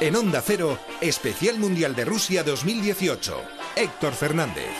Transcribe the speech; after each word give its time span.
En 0.00 0.16
Onda 0.16 0.40
Cero, 0.42 0.78
Especial 1.02 1.58
Mundial 1.58 1.94
de 1.94 2.06
Rusia 2.06 2.42
2018. 2.42 3.36
Héctor 3.76 4.14
Fernández. 4.14 4.70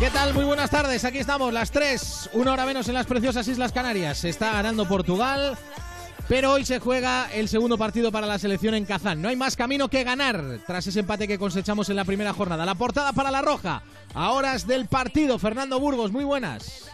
¿Qué 0.00 0.08
tal? 0.08 0.32
Muy 0.32 0.44
buenas 0.44 0.70
tardes. 0.70 1.04
Aquí 1.04 1.18
estamos, 1.18 1.52
las 1.52 1.70
3, 1.70 2.30
una 2.32 2.54
hora 2.54 2.64
menos 2.64 2.88
en 2.88 2.94
las 2.94 3.04
preciosas 3.04 3.46
Islas 3.46 3.72
Canarias. 3.72 4.16
Se 4.16 4.30
está 4.30 4.52
ganando 4.52 4.88
Portugal, 4.88 5.58
pero 6.28 6.52
hoy 6.52 6.64
se 6.64 6.78
juega 6.78 7.30
el 7.30 7.46
segundo 7.46 7.76
partido 7.76 8.10
para 8.10 8.26
la 8.26 8.38
selección 8.38 8.74
en 8.74 8.86
Kazán. 8.86 9.20
No 9.20 9.28
hay 9.28 9.36
más 9.36 9.54
camino 9.54 9.90
que 9.90 10.02
ganar 10.02 10.42
tras 10.66 10.86
ese 10.86 11.00
empate 11.00 11.28
que 11.28 11.38
cosechamos 11.38 11.90
en 11.90 11.96
la 11.96 12.06
primera 12.06 12.32
jornada. 12.32 12.64
La 12.64 12.76
portada 12.76 13.12
para 13.12 13.30
la 13.30 13.42
roja. 13.42 13.82
A 14.14 14.30
horas 14.30 14.66
del 14.66 14.86
partido, 14.86 15.38
Fernando 15.38 15.78
Burgos, 15.78 16.10
muy 16.10 16.24
buenas. 16.24 16.90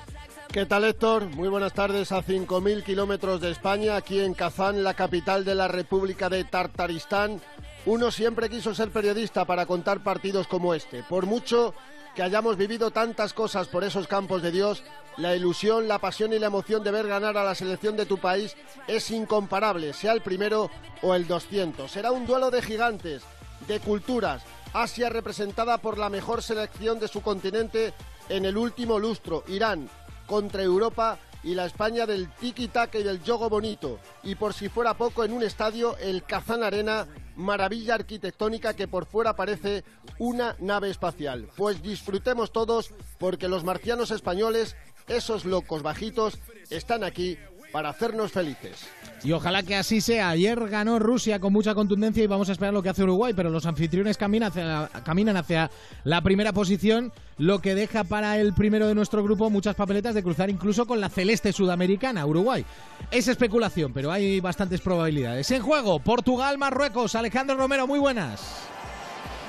¿Qué 0.53 0.67
tal 0.67 0.83
Héctor? 0.83 1.27
Muy 1.37 1.49
buenas 1.49 1.75
tardes 1.75 2.11
a 2.11 2.25
5.000 2.25 2.83
kilómetros 2.83 3.41
de 3.41 3.53
España, 3.53 3.95
aquí 3.95 4.19
en 4.19 4.35
Kazán, 4.35 4.83
la 4.83 4.95
capital 4.95 5.45
de 5.45 5.55
la 5.55 5.69
República 5.69 6.29
de 6.29 6.43
Tartaristán. 6.43 7.41
Uno 7.87 8.11
siempre 8.11 8.49
quiso 8.49 8.75
ser 8.75 8.91
periodista 8.91 9.45
para 9.45 9.65
contar 9.65 10.03
partidos 10.03 10.49
como 10.49 10.75
este. 10.75 11.05
Por 11.05 11.27
mucho 11.27 11.73
que 12.17 12.25
hayamos 12.25 12.57
vivido 12.57 12.91
tantas 12.91 13.33
cosas 13.33 13.69
por 13.69 13.85
esos 13.85 14.09
campos 14.09 14.43
de 14.43 14.51
Dios, 14.51 14.83
la 15.19 15.37
ilusión, 15.37 15.87
la 15.87 16.01
pasión 16.01 16.33
y 16.33 16.41
la 16.41 16.49
emoción 16.49 16.83
de 16.83 16.91
ver 16.91 17.07
ganar 17.07 17.39
a 17.39 17.45
la 17.45 17.55
selección 17.55 17.97
de 17.97 18.07
tu 18.07 18.19
país 18.19 18.57
es 18.89 19.09
incomparable, 19.13 19.93
sea 19.93 20.11
el 20.11 20.21
primero 20.21 20.69
o 21.01 21.15
el 21.15 21.29
200. 21.29 21.89
Será 21.89 22.11
un 22.11 22.27
duelo 22.27 22.51
de 22.51 22.61
gigantes, 22.61 23.23
de 23.69 23.79
culturas. 23.79 24.43
Asia 24.73 25.11
representada 25.11 25.79
por 25.79 25.97
la 25.97 26.11
mejor 26.11 26.43
selección 26.43 26.99
de 26.99 27.07
su 27.07 27.23
continente 27.23 27.95
en 28.29 28.45
el 28.45 28.57
último 28.57 28.99
lustro, 28.99 29.43
Irán, 29.49 29.89
contra 30.31 30.63
Europa 30.63 31.19
y 31.43 31.57
la 31.57 31.67
España 31.67 32.07
del 32.07 32.31
tiki-taka 32.35 33.01
y 33.01 33.03
del 33.03 33.21
yogo 33.25 33.51
bonito. 33.51 33.99
Y 34.23 34.37
por 34.37 34.55
si 34.55 34.69
fuera 34.69 34.95
poco, 34.95 35.25
en 35.25 35.33
un 35.33 35.43
estadio, 35.43 35.97
el 35.99 36.23
Kazán 36.23 36.63
Arena, 36.63 37.09
maravilla 37.35 37.97
arquitectónica 37.97 38.75
que 38.75 38.87
por 38.87 39.07
fuera 39.07 39.35
parece 39.35 39.83
una 40.21 40.55
nave 40.61 40.89
espacial. 40.89 41.49
Pues 41.57 41.83
disfrutemos 41.83 42.53
todos 42.53 42.93
porque 43.19 43.49
los 43.49 43.65
marcianos 43.65 44.13
españoles, 44.13 44.77
esos 45.09 45.45
locos 45.45 45.83
bajitos, 45.83 46.39
están 46.71 47.03
aquí 47.03 47.37
para 47.73 47.91
hacernos 47.91 48.33
felices. 48.33 48.89
Y 49.23 49.33
ojalá 49.33 49.63
que 49.63 49.77
así 49.77 50.01
sea. 50.01 50.31
Ayer 50.31 50.69
ganó 50.69 50.99
Rusia 50.99 51.41
con 51.41 51.53
mucha 51.53 51.75
contundencia 51.75 52.23
y 52.23 52.27
vamos 52.27 52.49
a 52.49 52.53
esperar 52.53 52.73
lo 52.73 52.83
que 52.83 52.89
hace 52.89 53.03
Uruguay, 53.03 53.35
pero 53.35 53.51
los 53.51 53.67
anfitriones 53.67 54.17
caminan 54.17 54.49
hacia, 54.51 54.89
caminan 55.05 55.37
hacia 55.37 55.71
la 56.05 56.23
primera 56.23 56.53
posición, 56.53 57.13
lo 57.37 57.61
que 57.61 57.75
deja 57.75 58.05
para 58.05 58.39
el 58.39 58.55
primero 58.55 58.87
de 58.89 58.95
nuestro 58.95 59.23
grupo 59.23 59.51
muchas 59.51 59.75
papeletas 59.75 60.15
de 60.15 60.23
cruzar 60.23 60.49
incluso 60.49 60.87
con 60.87 61.01
la 61.01 61.11
celeste 61.11 61.53
sudamericana, 61.53 62.25
Uruguay. 62.25 62.65
Es 63.11 63.29
especulación, 63.29 63.93
pero 63.93 64.11
hay 64.11 64.41
bastantes 64.41 64.81
probabilidades. 64.81 65.51
En 65.51 65.63
juego, 65.63 66.01
Portugal, 66.01 66.57
Marruecos. 66.59 67.15
Alejandro 67.15 67.57
Romero, 67.57 67.87
muy 67.87 67.99
buenas. 67.99 68.69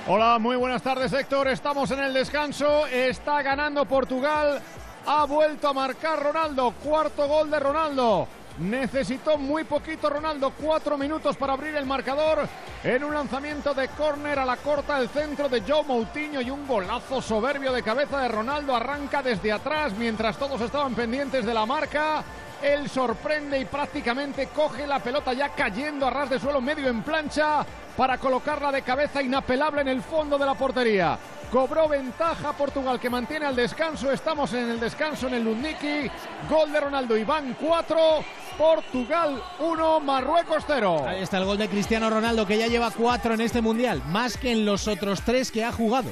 Hola, 0.07 0.39
muy 0.39 0.55
buenas 0.55 0.81
tardes 0.81 1.13
Héctor. 1.13 1.47
Estamos 1.47 1.91
en 1.91 1.99
el 1.99 2.13
descanso. 2.13 2.87
Está 2.87 3.43
ganando 3.43 3.85
Portugal. 3.85 4.59
Ha 5.05 5.25
vuelto 5.25 5.67
a 5.67 5.73
marcar 5.73 6.21
Ronaldo. 6.21 6.73
Cuarto 6.83 7.27
gol 7.27 7.49
de 7.49 7.59
Ronaldo. 7.59 8.27
Necesitó 8.59 9.37
muy 9.37 9.63
poquito 9.63 10.09
Ronaldo, 10.09 10.51
cuatro 10.61 10.97
minutos 10.97 11.37
para 11.37 11.53
abrir 11.53 11.73
el 11.75 11.85
marcador 11.85 12.47
en 12.83 13.03
un 13.03 13.13
lanzamiento 13.13 13.73
de 13.73 13.87
córner 13.87 14.37
a 14.39 14.45
la 14.45 14.57
corta 14.57 14.99
del 14.99 15.07
centro 15.09 15.47
de 15.47 15.61
Joe 15.61 15.83
Moutinho 15.83 16.41
y 16.41 16.51
un 16.51 16.67
golazo 16.67 17.21
soberbio 17.21 17.71
de 17.71 17.81
cabeza 17.81 18.19
de 18.19 18.27
Ronaldo 18.27 18.75
arranca 18.75 19.23
desde 19.23 19.53
atrás 19.53 19.93
mientras 19.97 20.37
todos 20.37 20.59
estaban 20.59 20.93
pendientes 20.93 21.45
de 21.45 21.53
la 21.53 21.65
marca. 21.65 22.23
Él 22.61 22.89
sorprende 22.89 23.59
y 23.59 23.65
prácticamente 23.65 24.47
coge 24.47 24.85
la 24.85 24.99
pelota 24.99 25.33
ya 25.33 25.49
cayendo 25.49 26.05
a 26.05 26.09
ras 26.11 26.29
de 26.29 26.39
suelo 26.39 26.61
medio 26.61 26.89
en 26.89 27.01
plancha 27.01 27.65
para 27.97 28.17
colocarla 28.17 28.71
de 28.71 28.83
cabeza 28.83 29.21
inapelable 29.21 29.81
en 29.81 29.87
el 29.87 30.01
fondo 30.01 30.37
de 30.37 30.45
la 30.45 30.53
portería. 30.53 31.17
Cobró 31.51 31.89
ventaja 31.89 32.53
Portugal 32.53 32.99
que 32.99 33.09
mantiene 33.09 33.45
al 33.45 33.55
descanso. 33.55 34.11
Estamos 34.11 34.53
en 34.53 34.69
el 34.69 34.79
descanso 34.79 35.27
en 35.27 35.33
el 35.33 35.43
Lundiki. 35.43 36.09
Gol 36.49 36.71
de 36.71 36.79
Ronaldo 36.79 37.17
Iván 37.17 37.57
4. 37.59 37.97
Portugal 38.57 39.41
1, 39.59 39.99
Marruecos 40.01 40.63
0. 40.67 41.05
Ahí 41.07 41.23
está 41.23 41.39
el 41.39 41.45
gol 41.45 41.57
de 41.57 41.67
Cristiano 41.67 42.09
Ronaldo 42.09 42.45
que 42.45 42.57
ya 42.57 42.67
lleva 42.67 42.91
4 42.91 43.33
en 43.33 43.41
este 43.41 43.61
mundial, 43.61 44.03
más 44.07 44.37
que 44.37 44.51
en 44.51 44.65
los 44.65 44.87
otros 44.87 45.23
3 45.23 45.51
que 45.51 45.63
ha 45.63 45.71
jugado. 45.71 46.09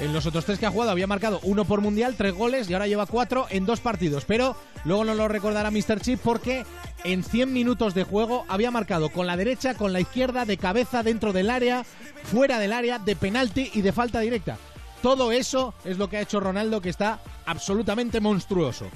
En 0.00 0.12
los 0.12 0.26
otros 0.26 0.44
tres 0.44 0.58
que 0.58 0.66
ha 0.66 0.70
jugado 0.70 0.90
había 0.90 1.06
marcado 1.06 1.38
uno 1.44 1.64
por 1.64 1.80
mundial, 1.80 2.16
tres 2.16 2.34
goles 2.34 2.68
y 2.68 2.72
ahora 2.72 2.88
lleva 2.88 3.06
cuatro 3.06 3.46
en 3.50 3.64
dos 3.64 3.80
partidos. 3.80 4.24
Pero 4.24 4.56
luego 4.84 5.04
no 5.04 5.14
lo 5.14 5.28
recordará 5.28 5.70
Mr. 5.70 6.00
Chip 6.00 6.20
porque 6.20 6.66
en 7.04 7.22
100 7.22 7.52
minutos 7.52 7.94
de 7.94 8.02
juego 8.02 8.44
había 8.48 8.72
marcado 8.72 9.10
con 9.10 9.26
la 9.26 9.36
derecha, 9.36 9.74
con 9.74 9.92
la 9.92 10.00
izquierda, 10.00 10.44
de 10.44 10.56
cabeza 10.56 11.02
dentro 11.04 11.32
del 11.32 11.48
área, 11.48 11.84
fuera 12.24 12.58
del 12.58 12.72
área, 12.72 12.98
de 12.98 13.14
penalti 13.14 13.70
y 13.72 13.82
de 13.82 13.92
falta 13.92 14.20
directa. 14.20 14.58
Todo 15.00 15.30
eso 15.30 15.74
es 15.84 15.96
lo 15.96 16.08
que 16.08 16.16
ha 16.16 16.22
hecho 16.22 16.40
Ronaldo 16.40 16.80
que 16.80 16.88
está 16.88 17.20
absolutamente 17.46 18.20
monstruoso. 18.20 18.86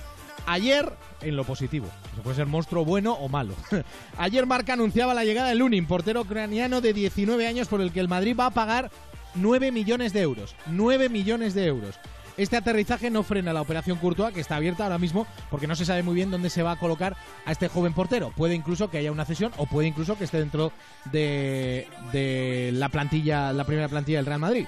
Ayer, 0.46 0.90
en 1.20 1.36
lo 1.36 1.44
positivo, 1.44 1.86
se 2.16 2.22
puede 2.22 2.36
ser 2.36 2.46
monstruo 2.46 2.84
bueno 2.84 3.12
o 3.12 3.28
malo. 3.28 3.54
Ayer 4.18 4.46
Marca 4.46 4.72
anunciaba 4.72 5.12
la 5.12 5.24
llegada 5.24 5.50
de 5.50 5.54
Lunin, 5.54 5.86
portero 5.86 6.22
ucraniano 6.22 6.80
de 6.80 6.94
19 6.94 7.46
años 7.46 7.68
por 7.68 7.82
el 7.82 7.92
que 7.92 8.00
el 8.00 8.08
Madrid 8.08 8.34
va 8.38 8.46
a 8.46 8.50
pagar 8.50 8.90
9 9.34 9.72
millones 9.72 10.12
de 10.12 10.20
euros. 10.20 10.54
9 10.66 11.08
millones 11.08 11.54
de 11.54 11.66
euros. 11.66 11.98
Este 12.36 12.56
aterrizaje 12.56 13.10
no 13.10 13.24
frena 13.24 13.52
la 13.52 13.60
operación 13.60 13.98
Courtois, 13.98 14.32
que 14.32 14.40
está 14.40 14.54
abierta 14.54 14.84
ahora 14.84 14.98
mismo, 14.98 15.26
porque 15.50 15.66
no 15.66 15.74
se 15.74 15.84
sabe 15.84 16.04
muy 16.04 16.14
bien 16.14 16.30
dónde 16.30 16.50
se 16.50 16.62
va 16.62 16.72
a 16.72 16.78
colocar 16.78 17.16
a 17.44 17.50
este 17.50 17.66
joven 17.68 17.94
portero. 17.94 18.32
Puede 18.36 18.54
incluso 18.54 18.90
que 18.90 18.98
haya 18.98 19.10
una 19.10 19.24
cesión 19.24 19.52
o 19.56 19.66
puede 19.66 19.88
incluso 19.88 20.16
que 20.16 20.24
esté 20.24 20.38
dentro 20.38 20.72
de, 21.10 21.88
de 22.12 22.70
la 22.74 22.90
plantilla, 22.90 23.52
la 23.52 23.64
primera 23.64 23.88
plantilla 23.88 24.18
del 24.18 24.26
Real 24.26 24.40
Madrid 24.40 24.66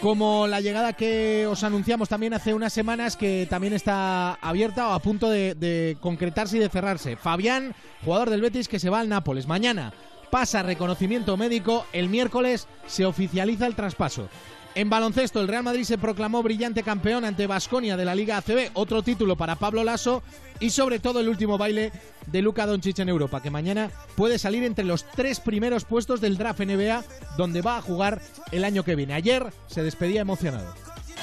como 0.00 0.46
la 0.46 0.60
llegada 0.60 0.92
que 0.92 1.46
os 1.46 1.64
anunciamos 1.64 2.08
también 2.08 2.34
hace 2.34 2.54
unas 2.54 2.72
semanas 2.72 3.16
que 3.16 3.46
también 3.48 3.72
está 3.72 4.34
abierta 4.34 4.88
o 4.88 4.92
a 4.92 4.98
punto 4.98 5.30
de, 5.30 5.96
concretarse 6.00 6.58
y 6.58 6.60
de 6.60 6.68
cerrarse. 6.68 7.16
Fabián, 7.16 7.74
jugador 8.04 8.30
del 8.30 8.42
Betis 8.42 8.68
que 8.68 8.78
se 8.78 8.90
va 8.90 9.00
al 9.00 9.08
Nápoles. 9.08 9.46
Mañana 9.46 9.92
pasa 10.30 10.62
reconocimiento 10.62 11.36
médico, 11.36 11.86
el 11.92 12.08
miércoles 12.08 12.66
se 12.86 13.04
oficializa 13.04 13.66
el 13.66 13.74
traspaso. 13.74 14.28
En 14.76 14.90
baloncesto, 14.90 15.40
el 15.40 15.48
Real 15.48 15.62
Madrid 15.62 15.84
se 15.84 15.96
proclamó 15.96 16.42
brillante 16.42 16.82
campeón 16.82 17.24
ante 17.24 17.46
Basconia 17.46 17.96
de 17.96 18.04
la 18.04 18.14
Liga 18.14 18.36
ACB, 18.36 18.72
otro 18.74 19.02
título 19.02 19.34
para 19.34 19.56
Pablo 19.56 19.82
Lasso 19.84 20.22
y 20.60 20.68
sobre 20.68 20.98
todo 20.98 21.20
el 21.20 21.30
último 21.30 21.56
baile 21.56 21.92
de 22.26 22.42
Luka 22.42 22.66
Doncic 22.66 22.98
en 22.98 23.08
Europa, 23.08 23.40
que 23.40 23.50
mañana 23.50 23.90
puede 24.16 24.38
salir 24.38 24.64
entre 24.64 24.84
los 24.84 25.04
tres 25.04 25.40
primeros 25.40 25.86
puestos 25.86 26.20
del 26.20 26.36
draft 26.36 26.60
NBA, 26.60 27.04
donde 27.38 27.62
va 27.62 27.78
a 27.78 27.82
jugar 27.82 28.20
el 28.52 28.64
año 28.64 28.84
que 28.84 28.96
viene. 28.96 29.14
Ayer 29.14 29.46
se 29.66 29.82
despedía 29.82 30.20
emocionado. 30.20 30.74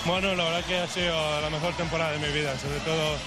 Bueno, 0.08 0.34
la 0.34 0.46
verdad 0.46 0.66
que 0.66 0.80
ha 0.80 0.88
sido 0.88 1.42
la 1.42 1.50
mejor 1.52 1.74
temporada 1.78 2.12
de 2.14 2.28
mi 2.28 2.34
vida, 2.34 2.58
sobre 2.58 2.80
todo 2.80 3.18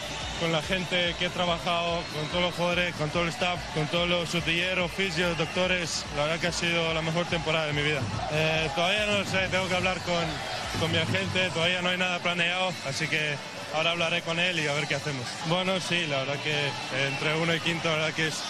con 0.40 0.52
la 0.52 0.62
gente 0.62 1.14
que 1.18 1.26
he 1.26 1.30
trabajado, 1.30 2.02
con 2.14 2.26
todos 2.28 2.44
los 2.44 2.54
jugadores, 2.54 2.94
con 2.96 3.10
todo 3.10 3.22
el 3.22 3.30
staff, 3.30 3.58
con 3.74 3.86
todos 3.88 4.08
los 4.08 4.28
sutilleros, 4.28 4.90
fisios, 4.90 5.36
doctores. 5.38 6.04
La 6.16 6.24
verdad 6.24 6.40
que 6.40 6.46
ha 6.48 6.52
sido 6.52 6.92
la 6.94 7.02
mejor 7.02 7.26
temporada 7.26 7.66
de 7.66 7.72
mi 7.72 7.82
vida. 7.82 8.00
Eh, 8.32 8.70
todavía 8.74 9.06
no 9.06 9.24
sé, 9.24 9.48
tengo 9.50 9.68
que 9.68 9.76
hablar 9.76 9.98
con, 10.00 10.80
con 10.80 10.92
mi 10.92 10.98
agente, 10.98 11.50
todavía 11.54 11.82
no 11.82 11.88
hay 11.88 11.98
nada 11.98 12.18
planeado, 12.18 12.72
así 12.88 13.08
que 13.08 13.34
ahora 13.74 13.92
hablaré 13.92 14.22
con 14.22 14.38
él 14.38 14.58
y 14.58 14.66
a 14.66 14.72
ver 14.74 14.86
qué 14.86 14.94
hacemos. 14.96 15.24
Bueno, 15.48 15.80
sí, 15.80 16.06
la 16.06 16.18
verdad 16.18 16.36
que 16.42 16.68
entre 17.06 17.36
uno 17.40 17.54
y 17.54 17.60
quinto, 17.60 17.88
la 17.88 17.96
verdad 17.96 18.14
que 18.14 18.28
es 18.28 18.42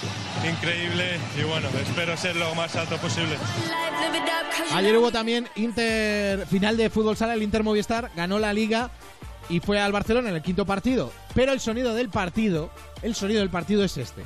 increíble 0.48 1.18
y 1.38 1.42
bueno, 1.42 1.68
espero 1.80 2.16
ser 2.16 2.36
lo 2.36 2.54
más 2.54 2.74
alto 2.76 2.96
posible. 2.98 3.36
Ayer 4.72 4.96
hubo 4.96 5.12
también 5.12 5.48
Inter 5.54 6.46
final 6.46 6.76
de 6.76 6.90
fútbol 6.90 7.16
sala, 7.16 7.34
el 7.34 7.42
Inter 7.42 7.62
Movistar 7.62 8.10
ganó 8.16 8.38
la 8.38 8.52
liga 8.52 8.90
y 9.48 9.60
fue 9.60 9.80
al 9.80 9.92
Barcelona 9.92 10.30
en 10.30 10.36
el 10.36 10.42
quinto 10.42 10.66
partido. 10.66 11.12
Pero 11.36 11.52
el 11.52 11.60
sonido 11.60 11.94
del 11.94 12.08
partido, 12.08 12.70
el 13.02 13.14
sonido 13.14 13.40
del 13.40 13.50
partido 13.50 13.84
es 13.84 13.98
este. 13.98 14.22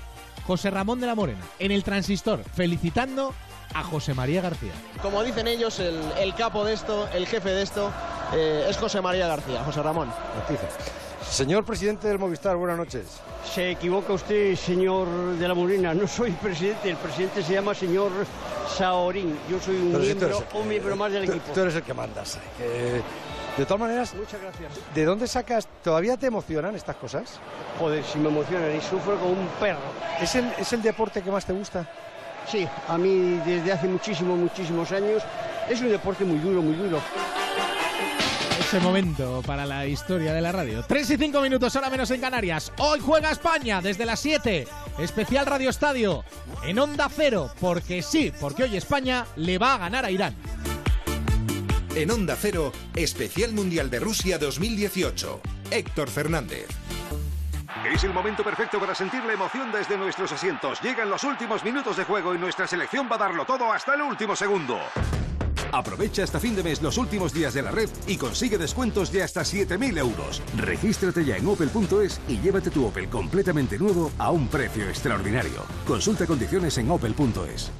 José 0.46 0.70
Ramón 0.70 1.00
de 1.00 1.08
la 1.08 1.16
Morena, 1.16 1.40
en 1.58 1.72
el 1.72 1.82
transistor, 1.82 2.40
felicitando 2.54 3.34
a 3.74 3.82
José 3.82 4.14
María 4.14 4.40
García. 4.40 4.70
Como 5.02 5.24
dicen 5.24 5.48
ellos, 5.48 5.80
el, 5.80 6.34
capo 6.36 6.64
de 6.64 6.74
esto, 6.74 7.08
el 7.12 7.26
jefe 7.26 7.50
de 7.50 7.62
esto, 7.62 7.90
eh, 8.32 8.64
es 8.70 8.76
José 8.76 9.00
María 9.00 9.26
García, 9.26 9.64
José 9.64 9.82
Ramón. 9.82 10.08
Señor 11.28 11.64
presidente 11.64 12.06
del 12.06 12.20
Movistar, 12.20 12.56
buenas 12.56 12.78
noches. 12.78 13.06
Se 13.54 13.72
equivoca 13.72 14.12
usted, 14.12 14.54
señor 14.54 15.08
de 15.36 15.48
la 15.48 15.54
Morena. 15.54 15.92
No 15.92 16.06
soy 16.06 16.30
presidente, 16.30 16.90
el 16.90 16.96
presidente 16.96 17.42
se 17.42 17.54
llama 17.54 17.74
señor 17.74 18.12
Saorín. 18.76 19.36
Yo 19.50 19.58
soy 19.58 19.74
un, 19.74 20.00
miembro, 20.00 20.44
un 20.54 20.68
miembro 20.68 20.94
más 20.94 21.10
del 21.10 21.24
equipo. 21.24 21.52
Tú 21.52 21.60
eres 21.60 21.74
el 21.74 21.82
que 21.82 21.92
mandas. 21.92 22.38
De 23.56 23.64
todas 23.66 23.80
maneras, 23.80 24.14
muchas 24.14 24.40
gracias. 24.40 24.72
¿De 24.94 25.04
dónde 25.04 25.26
sacas? 25.26 25.68
¿Todavía 25.82 26.16
te 26.16 26.26
emocionan 26.26 26.74
estas 26.76 26.96
cosas? 26.96 27.38
Joder, 27.78 28.04
si 28.04 28.18
me 28.18 28.28
emocionan 28.28 28.74
y 28.76 28.80
sufro 28.80 29.18
como 29.18 29.32
un 29.32 29.48
perro. 29.60 29.80
¿Es 30.20 30.34
el, 30.34 30.50
¿Es 30.58 30.72
el 30.72 30.82
deporte 30.82 31.22
que 31.22 31.30
más 31.30 31.44
te 31.44 31.52
gusta? 31.52 31.86
Sí, 32.50 32.66
a 32.88 32.96
mí 32.96 33.40
desde 33.44 33.72
hace 33.72 33.86
muchísimos, 33.86 34.38
muchísimos 34.38 34.90
años 34.92 35.22
es 35.68 35.80
un 35.80 35.90
deporte 35.90 36.24
muy 36.24 36.38
duro, 36.38 36.62
muy 36.62 36.74
duro. 36.74 37.00
Ese 38.58 38.80
momento 38.80 39.42
para 39.46 39.66
la 39.66 39.86
historia 39.86 40.32
de 40.32 40.40
la 40.40 40.52
radio. 40.52 40.84
3 40.86 41.10
y 41.10 41.16
5 41.16 41.40
minutos, 41.40 41.74
ahora 41.74 41.90
menos 41.90 42.10
en 42.10 42.20
Canarias. 42.20 42.72
Hoy 42.78 43.00
juega 43.00 43.30
España 43.30 43.80
desde 43.80 44.06
las 44.06 44.20
7 44.20 44.66
especial 44.98 45.46
Radio 45.46 45.70
Estadio 45.70 46.24
en 46.64 46.78
Onda 46.78 47.08
Cero, 47.14 47.50
porque 47.58 48.02
sí, 48.02 48.32
porque 48.38 48.64
hoy 48.64 48.76
España 48.76 49.26
le 49.36 49.58
va 49.58 49.74
a 49.74 49.78
ganar 49.78 50.04
a 50.04 50.10
Irán. 50.10 50.36
En 51.94 52.08
Onda 52.10 52.36
Cero, 52.36 52.72
especial 52.94 53.52
Mundial 53.52 53.90
de 53.90 53.98
Rusia 53.98 54.38
2018. 54.38 55.40
Héctor 55.72 56.08
Fernández. 56.08 56.68
Es 57.92 58.04
el 58.04 58.14
momento 58.14 58.44
perfecto 58.44 58.78
para 58.78 58.94
sentir 58.94 59.24
la 59.24 59.32
emoción 59.32 59.72
desde 59.72 59.98
nuestros 59.98 60.30
asientos. 60.30 60.80
Llegan 60.82 61.10
los 61.10 61.24
últimos 61.24 61.64
minutos 61.64 61.96
de 61.96 62.04
juego 62.04 62.32
y 62.34 62.38
nuestra 62.38 62.68
selección 62.68 63.08
va 63.10 63.16
a 63.16 63.18
darlo 63.18 63.44
todo 63.44 63.72
hasta 63.72 63.94
el 63.94 64.02
último 64.02 64.36
segundo. 64.36 64.78
Aprovecha 65.72 66.22
hasta 66.22 66.38
fin 66.38 66.54
de 66.54 66.62
mes 66.62 66.80
los 66.80 66.96
últimos 66.96 67.32
días 67.32 67.54
de 67.54 67.62
la 67.62 67.72
red 67.72 67.88
y 68.06 68.16
consigue 68.16 68.56
descuentos 68.56 69.10
de 69.10 69.24
hasta 69.24 69.42
7.000 69.42 69.98
euros. 69.98 70.42
Regístrate 70.56 71.24
ya 71.24 71.36
en 71.36 71.46
opel.es 71.46 72.20
y 72.28 72.38
llévate 72.38 72.70
tu 72.70 72.86
Opel 72.86 73.08
completamente 73.08 73.78
nuevo 73.78 74.12
a 74.18 74.30
un 74.30 74.46
precio 74.48 74.88
extraordinario. 74.88 75.64
Consulta 75.86 76.26
condiciones 76.26 76.78
en 76.78 76.90
opel.es. 76.90 77.72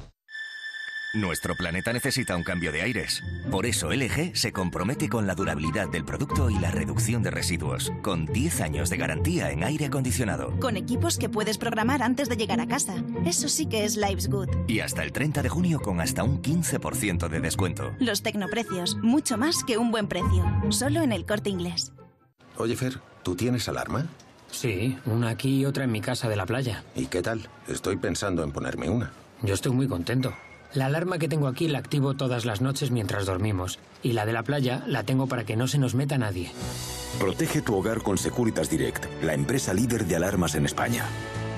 Nuestro 1.13 1.55
planeta 1.55 1.91
necesita 1.91 2.37
un 2.37 2.43
cambio 2.43 2.71
de 2.71 2.83
aires. 2.83 3.21
Por 3.51 3.65
eso 3.65 3.91
LG 3.91 4.33
se 4.33 4.53
compromete 4.53 5.09
con 5.09 5.27
la 5.27 5.35
durabilidad 5.35 5.89
del 5.89 6.05
producto 6.05 6.49
y 6.49 6.57
la 6.57 6.71
reducción 6.71 7.21
de 7.21 7.31
residuos, 7.31 7.91
con 8.01 8.25
10 8.27 8.61
años 8.61 8.89
de 8.89 8.95
garantía 8.95 9.51
en 9.51 9.65
aire 9.65 9.87
acondicionado. 9.87 10.57
Con 10.61 10.77
equipos 10.77 11.17
que 11.17 11.27
puedes 11.27 11.57
programar 11.57 12.01
antes 12.01 12.29
de 12.29 12.37
llegar 12.37 12.61
a 12.61 12.67
casa. 12.67 12.95
Eso 13.25 13.49
sí 13.49 13.65
que 13.65 13.83
es 13.83 13.97
Lives 13.97 14.29
Good. 14.29 14.69
Y 14.69 14.79
hasta 14.79 15.03
el 15.03 15.11
30 15.11 15.43
de 15.43 15.49
junio 15.49 15.81
con 15.81 15.99
hasta 15.99 16.23
un 16.23 16.41
15% 16.41 17.27
de 17.27 17.41
descuento. 17.41 17.91
Los 17.99 18.23
tecnoprecios, 18.23 18.95
mucho 19.01 19.37
más 19.37 19.65
que 19.65 19.77
un 19.77 19.91
buen 19.91 20.07
precio. 20.07 20.45
Solo 20.69 21.01
en 21.01 21.11
el 21.11 21.25
corte 21.25 21.49
inglés. 21.49 21.91
Oye, 22.55 22.77
Fer, 22.77 22.99
¿tú 23.21 23.35
tienes 23.35 23.67
alarma? 23.67 24.07
Sí, 24.49 24.97
una 25.05 25.29
aquí 25.31 25.59
y 25.59 25.65
otra 25.65 25.83
en 25.83 25.91
mi 25.91 25.99
casa 25.99 26.29
de 26.29 26.37
la 26.37 26.45
playa. 26.45 26.85
¿Y 26.95 27.07
qué 27.07 27.21
tal? 27.21 27.49
Estoy 27.67 27.97
pensando 27.97 28.45
en 28.45 28.53
ponerme 28.53 28.89
una. 28.89 29.11
Yo 29.41 29.53
estoy 29.53 29.73
muy 29.73 29.89
contento. 29.89 30.33
La 30.73 30.85
alarma 30.85 31.17
que 31.17 31.27
tengo 31.27 31.47
aquí 31.47 31.67
la 31.67 31.79
activo 31.79 32.13
todas 32.13 32.45
las 32.45 32.61
noches 32.61 32.91
mientras 32.91 33.25
dormimos. 33.25 33.79
Y 34.03 34.13
la 34.13 34.25
de 34.25 34.33
la 34.33 34.43
playa 34.43 34.83
la 34.87 35.03
tengo 35.03 35.27
para 35.27 35.43
que 35.43 35.57
no 35.57 35.67
se 35.67 35.77
nos 35.77 35.95
meta 35.95 36.17
nadie. 36.17 36.51
Protege 37.19 37.61
tu 37.61 37.75
hogar 37.75 38.01
con 38.01 38.17
Securitas 38.17 38.69
Direct, 38.69 39.05
la 39.21 39.33
empresa 39.33 39.73
líder 39.73 40.05
de 40.05 40.15
alarmas 40.15 40.55
en 40.55 40.65
España. 40.65 41.05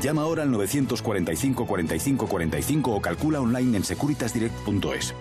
Llama 0.01 0.23
ahora 0.23 0.43
al 0.43 0.51
945 0.51 1.65
45 1.65 2.27
45 2.27 2.91
o 2.91 3.01
calcula 3.01 3.39
online 3.39 3.77
en 3.77 3.83
securitasdirect.es. 3.83 5.13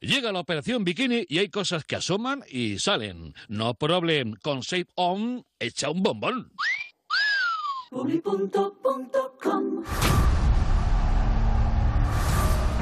Llega 0.00 0.32
la 0.32 0.40
operación 0.40 0.84
bikini 0.84 1.24
y 1.26 1.38
hay 1.38 1.48
cosas 1.48 1.84
que 1.84 1.96
asoman 1.96 2.44
y 2.48 2.78
salen. 2.78 3.34
No 3.48 3.74
problem, 3.74 4.34
con 4.42 4.62
Save 4.62 4.86
On 4.96 5.44
echa 5.58 5.88
un 5.88 6.02
bombón. 6.02 6.52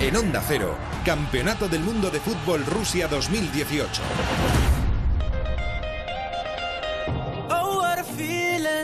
En 0.03 0.17
Onda 0.17 0.43
Cero, 0.45 0.77
Campeonato 1.05 1.69
del 1.69 1.81
Mundo 1.81 2.11
de 2.11 2.19
Fútbol 2.19 2.67
Rusia 2.67 3.07
2018. 3.07 4.03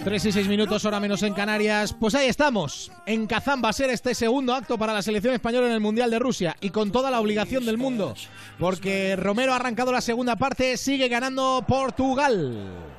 Tres 0.04 0.24
y 0.26 0.30
seis 0.30 0.46
minutos, 0.46 0.84
hora 0.84 1.00
menos 1.00 1.24
en 1.24 1.34
Canarias. 1.34 1.92
Pues 1.92 2.14
ahí 2.14 2.28
estamos. 2.28 2.92
En 3.04 3.26
Kazán 3.26 3.60
va 3.62 3.70
a 3.70 3.72
ser 3.72 3.90
este 3.90 4.14
segundo 4.14 4.54
acto 4.54 4.78
para 4.78 4.92
la 4.92 5.02
selección 5.02 5.34
española 5.34 5.66
en 5.66 5.72
el 5.72 5.80
Mundial 5.80 6.08
de 6.08 6.20
Rusia 6.20 6.56
y 6.60 6.70
con 6.70 6.92
toda 6.92 7.10
la 7.10 7.20
obligación 7.20 7.66
del 7.66 7.78
mundo. 7.78 8.14
Porque 8.56 9.16
Romero 9.16 9.52
ha 9.52 9.56
arrancado 9.56 9.90
la 9.90 10.00
segunda 10.00 10.36
parte, 10.36 10.76
sigue 10.76 11.08
ganando 11.08 11.64
Portugal. 11.66 12.97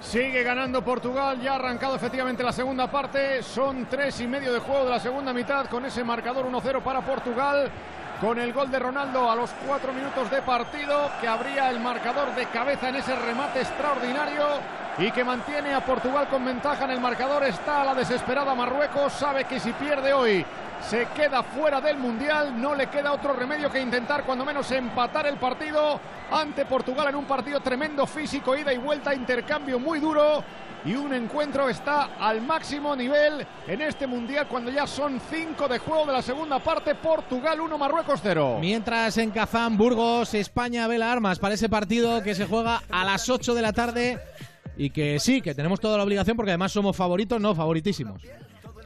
Sigue 0.00 0.42
ganando 0.42 0.82
Portugal, 0.82 1.40
ya 1.42 1.52
ha 1.52 1.54
arrancado 1.56 1.94
efectivamente 1.94 2.42
la 2.42 2.52
segunda 2.52 2.90
parte. 2.90 3.42
Son 3.42 3.84
tres 3.84 4.18
y 4.20 4.26
medio 4.26 4.52
de 4.52 4.58
juego 4.58 4.84
de 4.84 4.90
la 4.90 4.98
segunda 4.98 5.32
mitad 5.34 5.66
con 5.66 5.84
ese 5.84 6.02
marcador 6.02 6.46
1-0 6.46 6.80
para 6.82 7.02
Portugal. 7.02 7.70
Con 8.18 8.38
el 8.38 8.52
gol 8.52 8.70
de 8.70 8.78
Ronaldo 8.78 9.30
a 9.30 9.36
los 9.36 9.50
cuatro 9.66 9.92
minutos 9.92 10.30
de 10.30 10.42
partido, 10.42 11.10
que 11.20 11.28
abría 11.28 11.70
el 11.70 11.80
marcador 11.80 12.34
de 12.34 12.46
cabeza 12.46 12.88
en 12.88 12.96
ese 12.96 13.14
remate 13.14 13.60
extraordinario 13.60 14.44
y 14.98 15.10
que 15.10 15.24
mantiene 15.24 15.74
a 15.74 15.84
Portugal 15.84 16.28
con 16.28 16.44
ventaja 16.44 16.84
en 16.84 16.90
el 16.90 17.00
marcador. 17.00 17.44
Está 17.44 17.84
la 17.84 17.94
desesperada 17.94 18.54
Marruecos, 18.54 19.12
sabe 19.12 19.44
que 19.44 19.60
si 19.60 19.72
pierde 19.72 20.12
hoy 20.12 20.44
se 20.88 21.06
queda 21.14 21.42
fuera 21.42 21.80
del 21.80 21.98
Mundial. 21.98 22.60
No 22.60 22.74
le 22.74 22.88
queda 22.88 23.12
otro 23.12 23.32
remedio 23.32 23.70
que 23.70 23.80
intentar 23.80 24.24
cuando 24.24 24.44
menos 24.44 24.70
empatar 24.70 25.26
el 25.26 25.36
partido 25.36 26.00
ante 26.30 26.64
Portugal 26.64 27.08
en 27.08 27.16
un 27.16 27.24
partido 27.24 27.60
tremendo 27.60 28.06
físico, 28.06 28.56
ida 28.56 28.72
y 28.72 28.78
vuelta, 28.78 29.14
intercambio 29.14 29.78
muy 29.78 30.00
duro. 30.00 30.42
Y 30.84 30.94
un 30.94 31.12
encuentro 31.12 31.68
está 31.68 32.16
al 32.18 32.40
máximo 32.40 32.96
nivel 32.96 33.46
en 33.68 33.82
este 33.82 34.06
Mundial 34.06 34.48
cuando 34.48 34.70
ya 34.70 34.86
son 34.86 35.20
cinco 35.30 35.68
de 35.68 35.78
juego 35.78 36.06
de 36.06 36.12
la 36.12 36.22
segunda 36.22 36.58
parte. 36.58 36.94
Portugal 36.94 37.60
1, 37.60 37.76
Marruecos 37.76 38.20
0. 38.22 38.58
Mientras 38.60 39.18
en 39.18 39.30
Kazán, 39.30 39.76
Burgos, 39.76 40.32
España 40.32 40.86
ve 40.86 40.96
las 40.96 41.12
armas 41.12 41.38
para 41.38 41.54
ese 41.54 41.68
partido 41.68 42.22
que 42.22 42.34
se 42.34 42.46
juega 42.46 42.82
a 42.90 43.04
las 43.04 43.28
8 43.28 43.54
de 43.54 43.62
la 43.62 43.74
tarde. 43.74 44.20
Y 44.78 44.88
que 44.88 45.18
sí, 45.18 45.42
que 45.42 45.54
tenemos 45.54 45.80
toda 45.80 45.98
la 45.98 46.04
obligación 46.04 46.34
porque 46.34 46.52
además 46.52 46.72
somos 46.72 46.96
favoritos, 46.96 47.38
no 47.38 47.54
favoritísimos. 47.54 48.22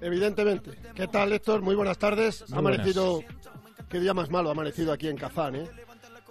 Evidentemente. 0.05 0.73
¿Qué 0.95 1.09
tal, 1.09 1.33
Héctor? 1.33 1.63
Muy 1.63 1.75
buenas 1.75 1.97
tardes. 1.97 2.45
Muy 2.51 2.57
ha 2.57 2.59
amanecido. 2.59 3.23
Qué 3.89 3.99
día 4.01 4.13
más 4.13 4.29
malo 4.29 4.51
ha 4.51 4.53
amanecido 4.53 4.93
aquí 4.93 5.09
en 5.09 5.17
Kazán, 5.17 5.57
¿eh? 5.57 5.67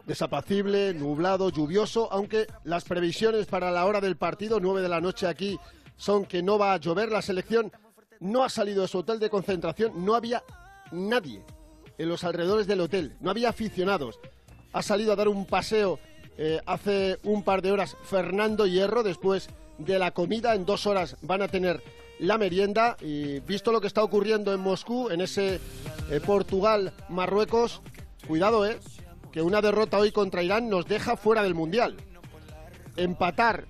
Desapacible, 0.05 0.93
nublado, 0.93 1.49
lluvioso, 1.49 2.07
aunque 2.11 2.45
las 2.65 2.83
previsiones 2.83 3.47
para 3.47 3.71
la 3.71 3.87
hora 3.87 3.99
del 3.99 4.15
partido, 4.15 4.59
9 4.59 4.83
de 4.83 4.89
la 4.89 5.01
noche 5.01 5.25
aquí, 5.25 5.57
son 5.97 6.25
que 6.25 6.43
no 6.43 6.59
va 6.59 6.73
a 6.73 6.77
llover. 6.77 7.11
La 7.11 7.23
selección 7.23 7.71
no 8.19 8.43
ha 8.43 8.49
salido 8.49 8.83
de 8.83 8.87
su 8.89 8.99
hotel 8.99 9.17
de 9.17 9.31
concentración, 9.31 10.05
no 10.05 10.13
había 10.13 10.43
nadie 10.91 11.43
en 11.97 12.09
los 12.09 12.23
alrededores 12.23 12.67
del 12.67 12.81
hotel, 12.81 13.15
no 13.21 13.31
había 13.31 13.49
aficionados. 13.49 14.19
Ha 14.71 14.83
salido 14.83 15.13
a 15.13 15.15
dar 15.15 15.29
un 15.29 15.47
paseo 15.47 15.99
eh, 16.37 16.61
hace 16.67 17.17
un 17.23 17.41
par 17.41 17.63
de 17.63 17.71
horas 17.71 17.97
Fernando 18.03 18.67
Hierro, 18.67 19.01
después 19.01 19.49
de 19.79 19.97
la 19.97 20.11
comida, 20.11 20.53
en 20.53 20.63
dos 20.63 20.85
horas 20.85 21.17
van 21.23 21.41
a 21.41 21.47
tener 21.47 21.81
la 22.23 22.37
merienda 22.37 22.95
y 23.01 23.41
visto 23.41 23.73
lo 23.73 23.81
que 23.81 23.87
está 23.87 24.01
ocurriendo 24.01 24.53
en 24.53 24.61
Moscú, 24.61 25.09
en 25.09 25.19
ese 25.19 25.59
eh, 26.09 26.21
Portugal-Marruecos, 26.25 27.81
cuidado, 28.25 28.65
eh, 28.65 28.79
que 29.33 29.41
una 29.41 29.61
derrota 29.61 29.97
hoy 29.97 30.13
contra 30.13 30.41
Irán 30.41 30.69
nos 30.69 30.87
deja 30.87 31.17
fuera 31.17 31.43
del 31.43 31.53
Mundial. 31.53 31.97
Empatar, 32.95 33.65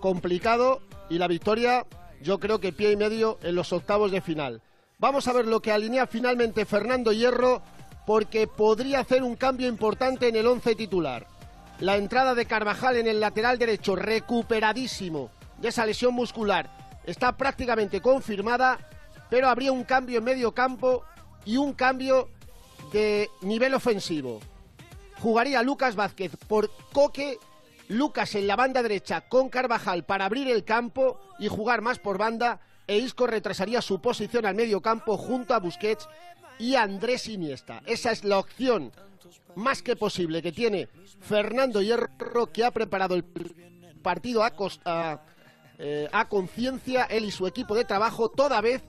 complicado 0.00 0.82
y 1.08 1.16
la 1.16 1.26
victoria 1.26 1.86
yo 2.20 2.38
creo 2.38 2.60
que 2.60 2.74
pie 2.74 2.92
y 2.92 2.96
medio 2.96 3.38
en 3.42 3.54
los 3.54 3.72
octavos 3.72 4.10
de 4.10 4.20
final. 4.20 4.60
Vamos 4.98 5.26
a 5.26 5.32
ver 5.32 5.46
lo 5.46 5.60
que 5.60 5.72
alinea 5.72 6.06
finalmente 6.06 6.66
Fernando 6.66 7.12
Hierro 7.12 7.62
porque 8.06 8.46
podría 8.46 9.00
hacer 9.00 9.22
un 9.22 9.36
cambio 9.36 9.68
importante 9.68 10.28
en 10.28 10.36
el 10.36 10.46
once 10.46 10.74
titular. 10.74 11.26
La 11.80 11.96
entrada 11.96 12.34
de 12.34 12.44
Carvajal 12.44 12.96
en 12.96 13.06
el 13.06 13.20
lateral 13.20 13.58
derecho, 13.58 13.96
recuperadísimo 13.96 15.30
de 15.58 15.68
esa 15.68 15.86
lesión 15.86 16.14
muscular, 16.14 16.75
está 17.06 17.36
prácticamente 17.36 18.00
confirmada, 18.00 18.78
pero 19.30 19.48
habría 19.48 19.72
un 19.72 19.84
cambio 19.84 20.18
en 20.18 20.24
medio 20.24 20.52
campo 20.52 21.04
y 21.44 21.56
un 21.56 21.72
cambio 21.72 22.28
de 22.92 23.30
nivel 23.42 23.74
ofensivo. 23.74 24.40
Jugaría 25.20 25.62
Lucas 25.62 25.96
Vázquez 25.96 26.32
por 26.48 26.70
Coque, 26.92 27.38
Lucas 27.88 28.34
en 28.34 28.46
la 28.46 28.56
banda 28.56 28.82
derecha 28.82 29.22
con 29.22 29.48
Carvajal 29.48 30.04
para 30.04 30.26
abrir 30.26 30.48
el 30.48 30.64
campo 30.64 31.20
y 31.38 31.48
jugar 31.48 31.80
más 31.80 31.98
por 31.98 32.18
banda, 32.18 32.60
e 32.86 32.98
Isco 32.98 33.26
retrasaría 33.26 33.82
su 33.82 34.00
posición 34.00 34.46
al 34.46 34.54
medio 34.54 34.80
campo 34.80 35.16
junto 35.16 35.54
a 35.54 35.60
Busquets 35.60 36.08
y 36.58 36.74
Andrés 36.74 37.28
Iniesta. 37.28 37.82
Esa 37.86 38.12
es 38.12 38.24
la 38.24 38.38
opción 38.38 38.92
más 39.54 39.82
que 39.82 39.96
posible 39.96 40.42
que 40.42 40.52
tiene 40.52 40.88
Fernando 41.20 41.82
Hierro, 41.82 42.52
que 42.52 42.64
ha 42.64 42.70
preparado 42.70 43.14
el 43.14 43.24
partido 44.02 44.42
a, 44.44 44.52
a, 44.84 45.20
eh, 45.78 46.08
a 46.12 46.28
conciencia, 46.28 47.04
él 47.04 47.24
y 47.24 47.30
su 47.30 47.46
equipo 47.46 47.74
de 47.74 47.84
trabajo. 47.84 48.30
Toda 48.30 48.60
vez 48.60 48.82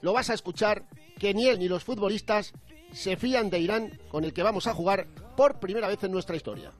lo 0.00 0.12
vas 0.12 0.30
a 0.30 0.34
escuchar 0.34 0.86
que 1.18 1.34
ni 1.34 1.46
él 1.48 1.58
ni 1.58 1.68
los 1.68 1.84
futbolistas 1.84 2.52
se 2.92 3.16
fían 3.16 3.50
de 3.50 3.58
Irán, 3.58 3.98
con 4.08 4.24
el 4.24 4.32
que 4.32 4.42
vamos 4.42 4.66
a 4.66 4.74
jugar 4.74 5.06
por 5.36 5.58
primera 5.58 5.88
vez 5.88 6.02
en 6.04 6.12
nuestra 6.12 6.36
historia. 6.36 6.72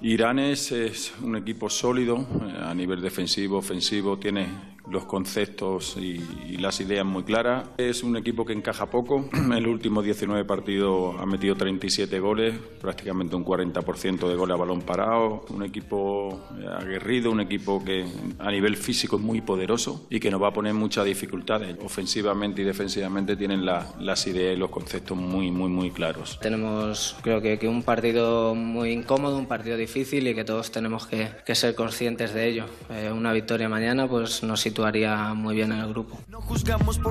Irán 0.00 0.38
es, 0.38 0.72
un 1.20 1.36
equipo 1.36 1.68
sólido 1.68 2.18
eh, 2.18 2.54
a 2.62 2.72
nivel 2.74 3.00
defensivo, 3.00 3.58
ofensivo, 3.58 4.16
tiene 4.16 4.46
los 4.90 5.04
conceptos 5.04 5.96
y, 5.96 6.20
y, 6.46 6.56
las 6.58 6.80
ideas 6.80 7.04
muy 7.04 7.22
claras. 7.24 7.68
Es 7.76 8.02
un 8.02 8.16
equipo 8.16 8.44
que 8.44 8.52
encaja 8.52 8.86
poco. 8.86 9.28
En 9.48 9.52
el 9.54 9.66
último 9.66 10.02
19 10.02 10.44
partidos 10.44 11.16
ha 11.18 11.24
metido 11.24 11.54
37 11.54 12.20
goles, 12.20 12.54
prácticamente 12.80 13.34
un 13.34 13.44
40% 13.44 14.28
de 14.28 14.34
goles 14.34 14.54
a 14.54 14.58
balón 14.58 14.82
parado. 14.82 15.44
Un 15.48 15.62
equipo 15.62 16.40
aguerrido, 16.78 17.30
un 17.30 17.40
equipo 17.40 17.82
que 17.82 18.04
a 18.38 18.50
nivel 18.50 18.76
físico 18.76 19.16
es 19.16 19.22
muy 19.22 19.40
poderoso 19.40 20.06
y 20.10 20.20
que 20.20 20.30
nos 20.30 20.42
va 20.42 20.48
a 20.48 20.52
poner 20.52 20.74
muchas 20.74 21.06
dificultades. 21.06 21.76
Ofensivamente 21.82 22.62
y 22.62 22.64
defensivamente 22.64 23.36
tienen 23.36 23.64
la, 23.64 23.86
las 24.00 24.26
ideas 24.26 24.56
y 24.56 24.58
los 24.58 24.70
conceptos 24.70 25.16
muy, 25.16 25.50
muy, 25.50 25.70
muy 25.70 25.90
claros. 25.90 26.38
Tenemos, 26.40 27.16
creo 27.22 27.40
que, 27.40 27.58
que 27.58 27.68
un 27.68 27.82
partido 27.82 28.54
muy 28.54 28.90
incómodo, 28.90 29.38
un 29.38 29.46
partido 29.46 29.76
difícil 29.76 30.28
y 30.28 30.34
que 30.34 30.44
todos 30.44 30.70
tenemos 30.70 31.06
que, 31.06 31.30
que 31.44 31.54
ser 31.54 31.74
conscientes 31.74 32.34
de 32.34 32.48
ello. 32.48 32.64
Eh, 32.90 33.10
una 33.12 33.32
victoria 33.32 33.68
mañana 33.68 34.08
pues 34.08 34.42
nos 34.42 34.60
sitúa 34.60 34.77
situaría 34.78 35.34
muy 35.34 35.56
bien 35.56 35.72
en 35.72 35.80
el 35.80 35.88
grupo. 35.88 36.16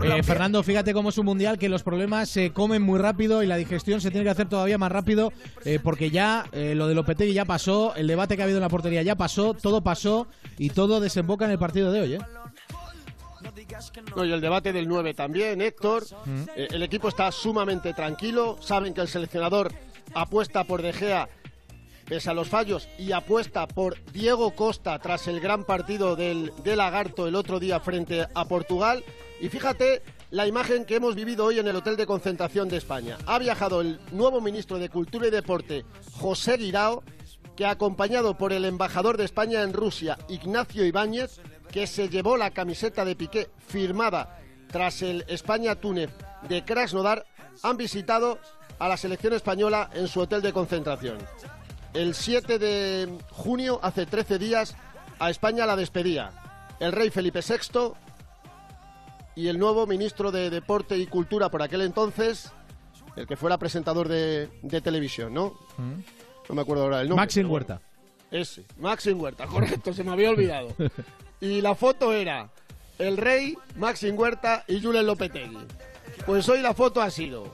Eh, 0.06 0.24
Fernando, 0.24 0.64
fíjate 0.64 0.94
cómo 0.94 1.10
es 1.10 1.18
un 1.18 1.26
mundial 1.26 1.60
que 1.60 1.68
los 1.68 1.84
problemas 1.84 2.30
se 2.30 2.54
comen 2.54 2.82
muy 2.82 2.98
rápido 2.98 3.44
y 3.44 3.48
la 3.48 3.58
digestión 3.58 4.00
se 4.00 4.10
tiene 4.10 4.24
que 4.24 4.30
hacer 4.30 4.48
todavía 4.48 4.78
más 4.78 4.90
rápido 4.90 5.34
eh, 5.66 5.78
porque 5.84 6.10
ya 6.10 6.46
eh, 6.54 6.76
lo 6.76 6.88
de 6.88 6.96
Lopetegui 6.96 7.34
ya 7.34 7.44
pasó, 7.44 7.94
el 7.96 8.08
debate 8.08 8.38
que 8.38 8.42
ha 8.42 8.46
habido 8.46 8.60
en 8.60 8.64
la 8.64 8.70
portería 8.70 9.04
ya 9.04 9.16
pasó, 9.16 9.54
todo 9.54 9.82
pasó 9.82 10.28
y 10.58 10.70
todo 10.70 11.02
desemboca 11.02 11.44
en 11.44 11.52
el 11.52 11.60
partido 11.60 11.92
de 11.92 12.02
hoy. 12.02 12.14
¿eh? 12.14 12.20
No, 14.16 14.26
y 14.26 14.32
el 14.32 14.42
debate 14.42 14.72
del 14.72 14.88
9 14.88 15.14
también, 15.14 15.62
Héctor. 15.62 16.06
Eh, 16.56 16.68
el 16.72 16.84
equipo 16.84 17.10
está 17.10 17.32
sumamente 17.32 17.94
tranquilo. 17.94 18.58
Saben 18.62 18.94
que 18.94 19.02
el 19.02 19.08
seleccionador 19.08 19.74
apuesta 20.14 20.64
por 20.64 20.82
De 20.82 20.94
Gea 20.94 21.28
pese 22.08 22.30
a 22.30 22.34
los 22.34 22.48
fallos 22.48 22.88
y 22.98 23.12
apuesta 23.12 23.68
por 23.68 24.02
Diego 24.12 24.56
Costa 24.56 24.98
tras 25.00 25.28
el 25.28 25.40
gran 25.40 25.66
partido 25.66 26.16
del, 26.16 26.54
de 26.64 26.76
Lagarto 26.76 27.28
el 27.28 27.36
otro 27.36 27.60
día 27.60 27.80
frente 27.80 28.28
a 28.34 28.46
Portugal. 28.46 29.04
Y 29.42 29.50
fíjate 29.50 30.02
la 30.32 30.48
imagen 30.48 30.86
que 30.86 30.96
hemos 30.96 31.16
vivido 31.16 31.46
hoy 31.46 31.60
en 31.60 31.68
el 31.68 31.76
Hotel 31.76 31.98
de 31.98 32.06
Concentración 32.06 32.70
de 32.70 32.78
España. 32.78 33.18
Ha 33.26 33.40
viajado 33.40 33.82
el 33.82 34.00
nuevo 34.12 34.42
ministro 34.42 34.80
de 34.80 34.90
Cultura 34.90 35.28
y 35.28 35.32
Deporte, 35.32 35.86
José 36.14 36.58
Guirao, 36.58 37.04
que 37.56 37.66
acompañado 37.66 38.38
por 38.38 38.54
el 38.54 38.66
embajador 38.66 39.18
de 39.18 39.26
España 39.26 39.64
en 39.64 39.74
Rusia, 39.74 40.18
Ignacio 40.30 40.86
Ibáñez, 40.86 41.42
que 41.72 41.88
se 41.88 42.08
llevó 42.08 42.38
la 42.38 42.52
camiseta 42.52 43.04
de 43.04 43.16
Piqué 43.16 43.50
firmada 43.68 44.40
tras 44.72 45.02
el 45.02 45.26
España-Túnez 45.28 46.12
de 46.48 46.64
Krasnodar, 46.64 47.26
han 47.64 47.78
visitado 47.78 48.40
a 48.80 48.88
la 48.88 48.98
selección 48.98 49.34
española 49.34 49.90
en 49.94 50.08
su 50.08 50.20
hotel 50.20 50.42
de 50.42 50.54
concentración. 50.54 51.18
El 51.94 52.14
7 52.14 52.60
de 52.60 53.18
junio, 53.32 53.80
hace 53.82 54.06
13 54.06 54.38
días, 54.38 54.76
a 55.20 55.30
España 55.30 55.66
la 55.66 55.76
despedía 55.76 56.32
el 56.80 56.92
rey 56.92 57.10
Felipe 57.10 57.40
VI 57.42 57.94
y 59.36 59.48
el 59.48 59.60
nuevo 59.60 59.88
ministro 59.88 60.32
de 60.32 60.50
Deporte 60.50 60.98
y 60.98 61.08
Cultura 61.08 61.50
por 61.50 61.62
aquel 61.62 61.82
entonces, 61.82 62.52
el 63.16 63.28
que 63.28 63.36
fuera 63.36 63.58
presentador 63.58 64.08
de, 64.08 64.50
de 64.62 64.82
televisión, 64.82 65.34
¿no? 65.34 65.58
No 66.50 66.56
me 66.56 66.62
acuerdo 66.62 66.84
ahora 66.84 67.02
el 67.02 67.10
nombre. 67.10 67.24
Maxim 67.24 67.50
Huerta. 67.50 67.82
Ese, 68.32 68.66
Maxim 68.78 69.20
Huerta, 69.20 69.46
correcto, 69.48 69.94
se 69.94 70.04
me 70.04 70.12
había 70.12 70.30
olvidado. 70.30 70.70
y 71.42 71.62
la 71.62 71.76
foto 71.76 72.14
era 72.14 72.50
el 73.00 73.18
rey, 73.18 73.58
Maxim 73.76 74.18
Huerta 74.18 74.64
y 74.68 74.82
Julen 74.82 75.06
Lopetegui. 75.06 75.66
Pues 76.26 76.48
hoy 76.50 76.62
la 76.62 76.74
foto 76.74 77.02
ha 77.02 77.10
sido 77.10 77.46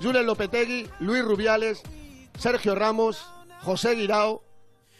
Julen 0.00 0.26
Lopetegui, 0.26 0.88
Luis 1.00 1.24
Rubiales, 1.24 1.82
Sergio 2.38 2.74
Ramos, 2.74 3.24
José 3.62 3.94
Guirao, 3.94 4.42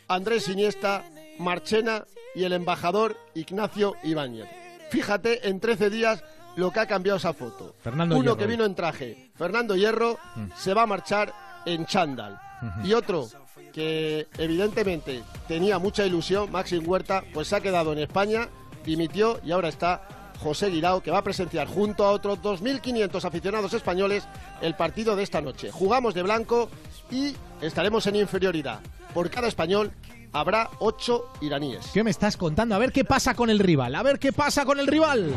Andrés 0.09 0.49
Iniesta, 0.49 1.05
Marchena 1.39 2.05
y 2.35 2.45
el 2.45 2.53
embajador 2.53 3.17
Ignacio 3.35 3.95
Ibáñez. 4.05 4.49
Fíjate 4.91 5.49
en 5.49 5.61
13 5.61 5.91
días 5.91 6.23
lo 6.57 6.71
que 6.71 6.81
ha 6.81 6.87
cambiado 6.87 7.17
esa 7.17 7.33
foto. 7.33 7.75
Fernando 7.83 8.15
Uno 8.17 8.25
Hierro. 8.25 8.37
que 8.37 8.47
vino 8.47 8.65
en 8.65 8.75
traje, 8.75 9.31
Fernando 9.37 9.75
Hierro, 9.75 10.19
Mm. 10.37 10.47
se 10.57 10.75
va 10.75 10.83
a 10.83 10.87
marchar 10.87 11.33
en 11.65 11.87
chándal. 11.87 12.39
Y 12.85 12.93
otro 12.93 13.29
que 13.73 14.29
evidentemente 14.39 15.23
tenía 15.49 15.79
mucha 15.79 16.05
ilusión, 16.07 16.51
Maxim 16.53 16.87
Huerta, 16.87 17.25
pues 17.33 17.49
se 17.49 17.57
ha 17.57 17.61
quedado 17.61 17.93
en 17.93 17.99
España, 17.99 18.49
dimitió 18.85 19.41
y 19.45 19.51
ahora 19.51 19.69
está 19.69 20.07
José 20.41 20.69
Guirao, 20.69 21.03
que 21.03 21.11
va 21.11 21.19
a 21.19 21.25
presenciar 21.25 21.67
junto 21.67 22.05
a 22.05 22.11
otros 22.11 22.41
2.500 22.43 23.25
aficionados 23.25 23.73
españoles 23.75 24.25
el 24.61 24.75
partido 24.75 25.17
de 25.17 25.23
esta 25.23 25.41
noche. 25.41 25.71
Jugamos 25.73 26.15
de 26.15 26.23
blanco 26.23 26.69
y 27.13 27.37
estaremos 27.61 28.07
en 28.09 28.17
inferioridad. 28.17 28.81
Por 29.15 29.31
cada 29.31 29.47
español 29.47 29.93
habrá 30.33 30.71
8 30.81 31.33
iraníes. 31.43 31.91
¿Qué 31.93 32.03
me 32.03 32.11
estás 32.11 32.37
contando? 32.37 32.75
A 32.75 32.79
ver 32.79 32.91
qué 32.91 33.05
pasa 33.05 33.35
con 33.35 33.51
el 33.51 33.59
rival. 33.59 33.95
A 33.95 34.03
ver 34.03 34.19
qué 34.19 34.33
pasa 34.33 34.65
con 34.65 34.81
el 34.81 34.87
rival. 34.87 35.31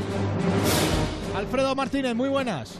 Alfredo 1.35 1.75
Martínez, 1.75 2.15
muy 2.15 2.29
buenas. 2.29 2.79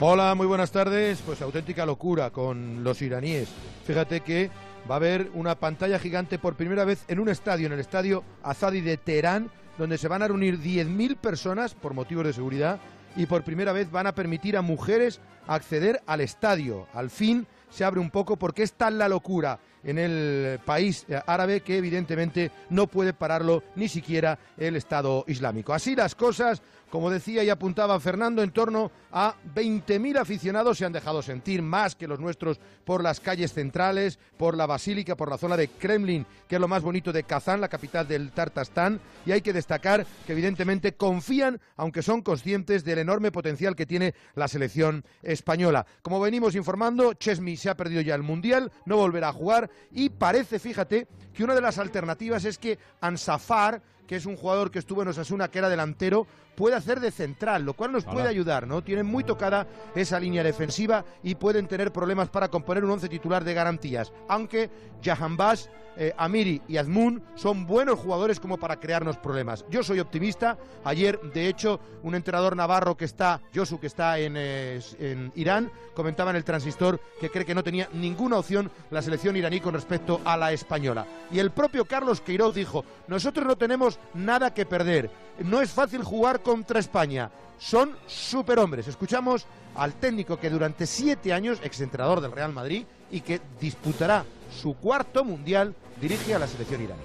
Hola, 0.00 0.34
muy 0.34 0.46
buenas 0.46 0.70
tardes. 0.70 1.22
Pues 1.24 1.40
auténtica 1.40 1.86
locura 1.86 2.30
con 2.30 2.84
los 2.84 3.00
iraníes. 3.00 3.48
Fíjate 3.86 4.20
que 4.20 4.50
va 4.88 4.96
a 4.96 4.98
haber 4.98 5.30
una 5.32 5.54
pantalla 5.54 5.98
gigante 5.98 6.38
por 6.38 6.56
primera 6.56 6.84
vez 6.84 7.04
en 7.08 7.18
un 7.18 7.30
estadio, 7.30 7.66
en 7.66 7.72
el 7.72 7.80
estadio 7.80 8.22
Azadi 8.42 8.82
de 8.82 8.98
Teherán, 8.98 9.50
donde 9.78 9.96
se 9.96 10.08
van 10.08 10.22
a 10.22 10.28
reunir 10.28 10.60
10.000 10.60 11.16
personas 11.16 11.74
por 11.74 11.94
motivos 11.94 12.26
de 12.26 12.34
seguridad 12.34 12.78
y 13.16 13.26
por 13.26 13.42
primera 13.42 13.72
vez 13.72 13.90
van 13.90 14.06
a 14.06 14.14
permitir 14.14 14.56
a 14.56 14.62
mujeres 14.62 15.20
acceder 15.46 16.02
al 16.06 16.20
estadio. 16.20 16.86
Al 16.92 17.10
fin 17.10 17.46
se 17.70 17.84
abre 17.84 18.00
un 18.00 18.10
poco 18.10 18.36
porque 18.36 18.62
es 18.62 18.74
tal 18.74 18.98
la 18.98 19.08
locura 19.08 19.58
en 19.86 19.98
el 19.98 20.58
país 20.64 21.06
eh, 21.08 21.20
árabe 21.26 21.60
que 21.60 21.78
evidentemente 21.78 22.50
no 22.70 22.88
puede 22.88 23.12
pararlo 23.12 23.62
ni 23.76 23.88
siquiera 23.88 24.38
el 24.58 24.76
Estado 24.76 25.24
Islámico. 25.28 25.72
Así 25.72 25.94
las 25.94 26.16
cosas, 26.16 26.60
como 26.90 27.08
decía 27.08 27.44
y 27.44 27.50
apuntaba 27.50 27.98
Fernando, 28.00 28.42
en 28.42 28.50
torno 28.50 28.90
a 29.12 29.34
20.000 29.54 30.18
aficionados 30.18 30.78
se 30.78 30.84
han 30.84 30.92
dejado 30.92 31.22
sentir 31.22 31.62
más 31.62 31.94
que 31.94 32.08
los 32.08 32.18
nuestros 32.18 32.58
por 32.84 33.02
las 33.02 33.20
calles 33.20 33.52
centrales, 33.52 34.18
por 34.36 34.56
la 34.56 34.66
basílica, 34.66 35.16
por 35.16 35.30
la 35.30 35.38
zona 35.38 35.56
de 35.56 35.68
Kremlin, 35.68 36.26
que 36.48 36.56
es 36.56 36.60
lo 36.60 36.68
más 36.68 36.82
bonito 36.82 37.12
de 37.12 37.22
Kazán, 37.22 37.60
la 37.60 37.68
capital 37.68 38.06
del 38.08 38.32
Tartastán, 38.32 39.00
y 39.24 39.32
hay 39.32 39.40
que 39.40 39.52
destacar 39.52 40.04
que 40.26 40.32
evidentemente 40.32 40.94
confían, 40.94 41.60
aunque 41.76 42.02
son 42.02 42.22
conscientes 42.22 42.84
del 42.84 42.98
enorme 42.98 43.32
potencial 43.32 43.76
que 43.76 43.86
tiene 43.86 44.14
la 44.34 44.48
selección 44.48 45.04
española. 45.22 45.86
Como 46.02 46.20
venimos 46.20 46.54
informando, 46.56 47.14
Chesney 47.14 47.56
se 47.56 47.70
ha 47.70 47.76
perdido 47.76 48.00
ya 48.00 48.14
el 48.14 48.22
Mundial, 48.22 48.72
no 48.84 48.96
volverá 48.96 49.28
a 49.28 49.32
jugar 49.32 49.70
y 49.90 50.10
parece, 50.10 50.58
fíjate, 50.58 51.06
que 51.32 51.44
una 51.44 51.54
de 51.54 51.60
las 51.60 51.78
alternativas 51.78 52.44
es 52.44 52.58
que 52.58 52.78
Ansafar, 53.00 53.82
que 54.06 54.16
es 54.16 54.26
un 54.26 54.36
jugador 54.36 54.70
que 54.70 54.78
estuvo 54.78 55.02
en 55.02 55.08
Osasuna, 55.08 55.48
que 55.48 55.58
era 55.58 55.68
delantero, 55.68 56.26
puede 56.54 56.76
hacer 56.76 57.00
de 57.00 57.10
central, 57.10 57.64
lo 57.64 57.74
cual 57.74 57.92
nos 57.92 58.04
Hola. 58.04 58.12
puede 58.14 58.28
ayudar, 58.28 58.66
¿no? 58.66 58.82
Tienen 58.82 59.06
muy 59.06 59.24
tocada 59.24 59.66
esa 59.94 60.18
línea 60.18 60.42
defensiva 60.42 61.04
y 61.22 61.34
pueden 61.34 61.68
tener 61.68 61.92
problemas 61.92 62.28
para 62.28 62.48
componer 62.48 62.84
un 62.84 62.90
once 62.90 63.08
titular 63.08 63.44
de 63.44 63.54
garantías. 63.54 64.12
Aunque 64.28 64.70
Jahanbash, 65.02 65.66
eh, 65.98 66.12
Amiri 66.18 66.60
y 66.68 66.76
Azmoun 66.76 67.22
son 67.36 67.66
buenos 67.66 67.98
jugadores 67.98 68.38
como 68.38 68.58
para 68.58 68.78
crearnos 68.78 69.16
problemas. 69.16 69.64
Yo 69.70 69.82
soy 69.82 69.98
optimista. 69.98 70.58
Ayer, 70.84 71.18
de 71.32 71.48
hecho, 71.48 71.80
un 72.02 72.14
entrenador 72.14 72.54
navarro 72.54 72.96
que 72.96 73.06
está, 73.06 73.40
Josu, 73.54 73.80
que 73.80 73.86
está 73.86 74.18
en, 74.18 74.34
eh, 74.36 74.80
en 74.98 75.32
Irán, 75.34 75.70
comentaba 75.94 76.30
en 76.30 76.36
el 76.36 76.44
transistor 76.44 77.00
que 77.18 77.30
cree 77.30 77.46
que 77.46 77.54
no 77.54 77.64
tenía 77.64 77.88
ninguna 77.94 78.38
opción 78.38 78.70
la 78.90 79.00
selección 79.00 79.36
iraní 79.36 79.60
con 79.60 79.72
respecto 79.72 80.20
a 80.24 80.36
la 80.36 80.52
española. 80.52 81.06
Y 81.32 81.38
el 81.38 81.50
propio 81.50 81.86
Carlos 81.86 82.20
Queiroz 82.20 82.54
dijo, 82.54 82.84
nosotros 83.08 83.46
no 83.46 83.56
tenemos 83.56 83.95
nada 84.14 84.52
que 84.52 84.66
perder. 84.66 85.10
No 85.44 85.60
es 85.60 85.70
fácil 85.70 86.02
jugar 86.02 86.42
contra 86.42 86.80
España. 86.80 87.30
Son 87.58 87.92
superhombres. 88.06 88.88
Escuchamos 88.88 89.46
al 89.74 89.94
técnico 89.94 90.38
que 90.38 90.50
durante 90.50 90.86
siete 90.86 91.32
años, 91.32 91.58
exentrenador 91.62 92.20
del 92.20 92.32
Real 92.32 92.52
Madrid, 92.52 92.84
y 93.10 93.20
que 93.20 93.40
disputará 93.60 94.24
su 94.50 94.74
cuarto 94.74 95.24
mundial, 95.24 95.74
dirige 96.00 96.34
a 96.34 96.38
la 96.38 96.46
selección 96.46 96.82
iraní. 96.82 97.00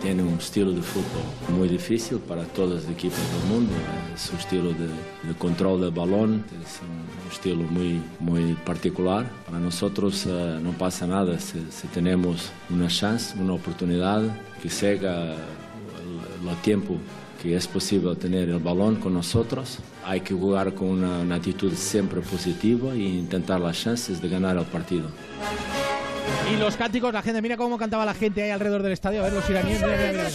Tiene 0.00 0.22
un 0.22 0.38
estilo 0.38 0.72
de 0.72 0.82
fútbol 0.82 1.22
muy 1.56 1.68
difícil 1.68 2.18
para 2.18 2.44
todos 2.44 2.82
los 2.82 2.88
equipos 2.90 3.18
del 3.18 3.48
mundo. 3.48 3.72
Es 4.14 4.30
un 4.30 4.38
estilo 4.38 4.68
de, 4.72 4.88
de 4.88 5.34
control 5.38 5.80
del 5.80 5.92
balón, 5.92 6.44
es 6.62 6.80
un 6.80 7.32
estilo 7.32 7.62
muy, 7.62 8.02
muy 8.20 8.54
particular. 8.66 9.30
Para 9.46 9.58
nosotros 9.58 10.26
eh, 10.26 10.58
no 10.62 10.72
pasa 10.72 11.06
nada 11.06 11.38
si, 11.38 11.66
si 11.70 11.86
tenemos 11.88 12.50
una 12.68 12.88
chance, 12.88 13.38
una 13.38 13.54
oportunidad 13.54 14.22
que 14.60 14.68
siga 14.68 15.36
el, 16.50 16.56
tiempo 16.56 16.96
que 17.40 17.56
es 17.56 17.66
posible 17.66 18.14
tener 18.16 18.48
el 18.48 18.58
balón 18.58 18.96
con 18.96 19.14
nosotros. 19.14 19.78
Hay 20.04 20.20
que 20.20 20.34
jugar 20.34 20.74
con 20.74 20.88
una, 20.88 21.20
una 21.20 21.36
actitud 21.36 21.72
siempre 21.74 22.20
positiva 22.20 22.92
e 22.92 22.98
intentar 22.98 23.60
las 23.60 23.80
chances 23.80 24.20
de 24.20 24.28
ganar 24.28 24.56
el 24.56 24.64
partido. 24.64 25.08
Y 26.52 26.56
los 26.56 26.76
cánticos, 26.76 27.12
la 27.12 27.22
gente, 27.22 27.40
mira 27.42 27.56
cómo 27.56 27.78
cantaba 27.78 28.04
la 28.04 28.14
gente 28.14 28.42
ahí 28.42 28.50
alrededor 28.50 28.82
del 28.82 28.92
estadio. 28.92 29.20
A 29.20 29.24
ver, 29.24 29.32
los 29.32 29.48
iraníes. 29.48 29.80
Mira, 29.80 29.96
mira, 29.96 30.12
mira. 30.12 30.30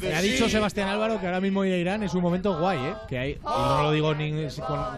Me 0.00 0.14
ha 0.14 0.22
dicho 0.22 0.48
Sebastián 0.48 0.88
Álvaro 0.88 1.20
que 1.20 1.26
ahora 1.26 1.40
mismo 1.40 1.64
ir 1.64 1.72
a 1.72 1.76
Irán 1.76 2.02
es 2.02 2.14
un 2.14 2.22
momento 2.22 2.58
guay, 2.58 2.78
¿eh? 2.78 2.94
Que 3.08 3.18
hay, 3.18 3.30
y 3.32 3.38
no 3.44 3.82
lo 3.82 3.92
digo 3.92 4.14
ni, 4.14 4.32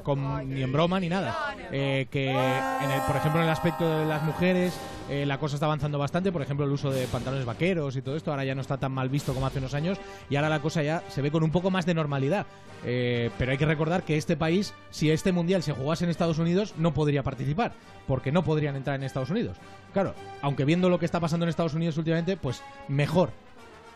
con- 0.03 0.49
ni 0.55 0.63
en 0.63 0.73
broma 0.73 1.01
ni 1.01 1.09
nada. 1.09 1.55
eh, 1.71 2.07
que, 2.11 2.31
en 2.31 2.91
el- 2.91 3.01
por 3.07 3.17
ejemplo, 3.17 3.41
en 3.41 3.47
el 3.47 3.53
aspecto 3.53 3.99
de 4.01 4.05
las 4.07 4.23
mujeres, 4.23 4.75
eh, 5.09 5.25
la 5.27 5.39
cosa 5.39 5.57
está 5.57 5.67
avanzando 5.67 5.99
bastante. 5.99 6.31
Por 6.33 6.43
ejemplo, 6.43 6.67
el 6.67 6.73
uso 6.73 6.91
de 6.91 7.07
pantalones 7.07 7.45
vaqueros 7.47 7.97
y 7.97 8.03
todo 8.03 8.17
esto 8.17 8.31
ahora 8.31 8.45
ya 8.45 8.55
no 8.55 8.61
está 8.61 8.77
tan 8.77 8.93
mal 8.93 9.09
visto 9.09 9.33
como 9.35 9.47
hace 9.47 9.59
unos 9.59 9.75
años. 9.75 9.99
Y 10.29 10.37
ahora 10.37 10.49
la 10.49 10.61
cosa 10.61 10.83
ya 10.83 11.03
se 11.09 11.23
ve 11.23 11.31
con 11.31 11.43
un 11.43 11.51
poco 11.51 11.71
más 11.71 11.87
de 11.87 11.95
normalidad. 11.95 12.47
Eh, 12.85 13.31
pero 13.39 13.53
hay 13.53 13.59
que 13.59 13.67
recordar 13.67 14.03
que 14.03 14.17
este 14.17 14.37
país, 14.37 14.75
si 14.91 15.11
este 15.11 15.31
mundial 15.33 15.63
se 15.63 15.73
jugase 15.73 16.05
en 16.05 16.11
Estados 16.11 16.39
Unidos, 16.39 16.75
no 16.77 16.93
podría 16.93 17.23
participar. 17.23 17.73
Porque 18.07 18.33
no 18.33 18.43
podrían 18.43 18.75
entrar 18.77 18.97
en 18.97 19.05
Estados 19.05 19.31
Unidos. 19.31 19.57
Claro, 19.93 20.15
aunque 20.43 20.65
viendo 20.65 20.89
lo 20.91 20.99
que 20.99 21.05
está 21.07 21.21
pasando 21.21 21.45
en 21.45 21.51
Estados 21.51 21.75
Unidos 21.75 21.97
últimamente, 21.97 22.37
pues 22.37 22.63
mejor 22.89 23.31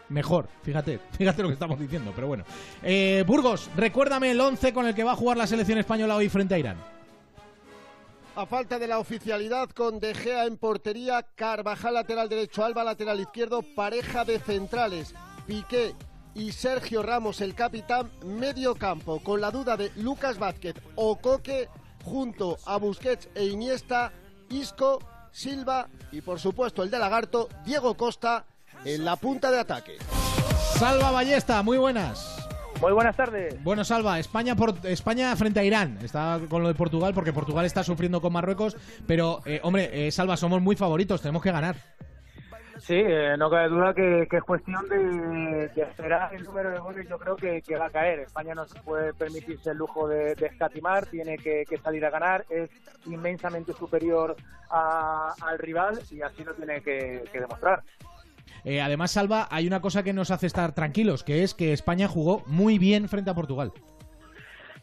mejor. 0.08 0.48
Fíjate, 0.62 1.00
fíjate 1.12 1.42
lo 1.42 1.48
que 1.48 1.54
estamos 1.54 1.78
diciendo, 1.78 2.12
pero 2.14 2.26
bueno. 2.26 2.44
Eh, 2.82 3.24
Burgos, 3.26 3.70
recuérdame 3.76 4.30
el 4.30 4.40
11 4.40 4.72
con 4.72 4.86
el 4.86 4.94
que 4.94 5.04
va 5.04 5.12
a 5.12 5.16
jugar 5.16 5.36
la 5.36 5.46
selección 5.46 5.78
española 5.78 6.16
hoy 6.16 6.28
frente 6.28 6.54
a 6.54 6.58
Irán. 6.58 6.76
A 8.36 8.44
falta 8.44 8.78
de 8.78 8.86
la 8.86 8.98
oficialidad 8.98 9.70
con 9.70 9.98
De 9.98 10.14
Gea 10.14 10.44
en 10.44 10.58
portería, 10.58 11.26
Carvajal 11.34 11.94
lateral 11.94 12.28
derecho, 12.28 12.64
Alba 12.64 12.84
lateral 12.84 13.18
izquierdo, 13.18 13.62
pareja 13.62 14.26
de 14.26 14.38
centrales, 14.38 15.14
Piqué 15.46 15.94
y 16.34 16.52
Sergio 16.52 17.02
Ramos 17.02 17.40
el 17.40 17.54
capitán, 17.54 18.10
medio 18.22 18.74
campo, 18.74 19.20
con 19.20 19.40
la 19.40 19.50
duda 19.50 19.78
de 19.78 19.90
Lucas 19.96 20.38
Vázquez 20.38 20.74
o 20.94 21.16
Coque, 21.16 21.70
junto 22.04 22.58
a 22.66 22.76
Busquets 22.76 23.30
e 23.34 23.46
Iniesta, 23.46 24.12
Isco, 24.50 24.98
Silva 25.32 25.88
y 26.12 26.20
por 26.20 26.38
supuesto 26.38 26.82
el 26.82 26.90
de 26.90 26.98
Lagarto, 26.98 27.48
Diego 27.64 27.96
Costa, 27.96 28.44
en 28.86 29.04
la 29.04 29.16
punta 29.16 29.50
de 29.50 29.58
ataque. 29.58 29.98
Salva 30.78 31.10
Ballesta, 31.10 31.62
muy 31.62 31.78
buenas. 31.78 32.32
Muy 32.80 32.92
buenas 32.92 33.16
tardes. 33.16 33.62
Bueno, 33.64 33.84
Salva, 33.84 34.18
España 34.18 34.54
por 34.54 34.74
España 34.84 35.34
frente 35.34 35.60
a 35.60 35.64
Irán. 35.64 35.98
Está 36.02 36.38
con 36.48 36.62
lo 36.62 36.68
de 36.68 36.74
Portugal 36.74 37.12
porque 37.14 37.32
Portugal 37.32 37.64
está 37.64 37.82
sufriendo 37.82 38.20
con 38.20 38.32
Marruecos, 38.32 38.76
pero 39.06 39.40
eh, 39.46 39.60
hombre, 39.62 40.06
eh, 40.06 40.10
Salva, 40.12 40.36
somos 40.36 40.60
muy 40.60 40.76
favoritos, 40.76 41.22
tenemos 41.22 41.42
que 41.42 41.52
ganar. 41.52 41.76
Sí, 42.78 42.94
eh, 42.94 43.34
no 43.38 43.48
cabe 43.48 43.70
duda 43.70 43.94
que, 43.94 44.28
es 44.30 44.42
cuestión 44.44 44.86
de, 44.90 45.70
esperar 45.74 46.34
el 46.34 46.44
número 46.44 46.70
de 46.70 46.78
goles. 46.78 47.08
Yo 47.08 47.18
creo 47.18 47.34
que, 47.34 47.62
va 47.76 47.86
a 47.86 47.90
caer. 47.90 48.20
España 48.20 48.54
no 48.54 48.66
se 48.66 48.78
puede 48.82 49.14
permitirse 49.14 49.70
el 49.70 49.78
lujo 49.78 50.06
de, 50.06 50.32
escatimar, 50.32 51.06
tiene 51.06 51.38
que, 51.38 51.64
salir 51.82 52.04
a 52.04 52.10
ganar. 52.10 52.44
Es 52.50 52.70
inmensamente 53.06 53.72
superior 53.72 54.36
al 54.68 55.58
rival 55.58 55.98
y 56.10 56.20
así 56.20 56.44
lo 56.44 56.52
tiene 56.52 56.82
que 56.82 57.24
demostrar. 57.32 57.82
Eh, 58.66 58.80
además, 58.80 59.12
Salva, 59.12 59.46
hay 59.48 59.68
una 59.68 59.80
cosa 59.80 60.02
que 60.02 60.12
nos 60.12 60.32
hace 60.32 60.48
estar 60.48 60.74
tranquilos, 60.74 61.22
que 61.22 61.44
es 61.44 61.54
que 61.54 61.72
España 61.72 62.08
jugó 62.08 62.42
muy 62.46 62.78
bien 62.78 63.08
frente 63.08 63.30
a 63.30 63.34
Portugal. 63.34 63.72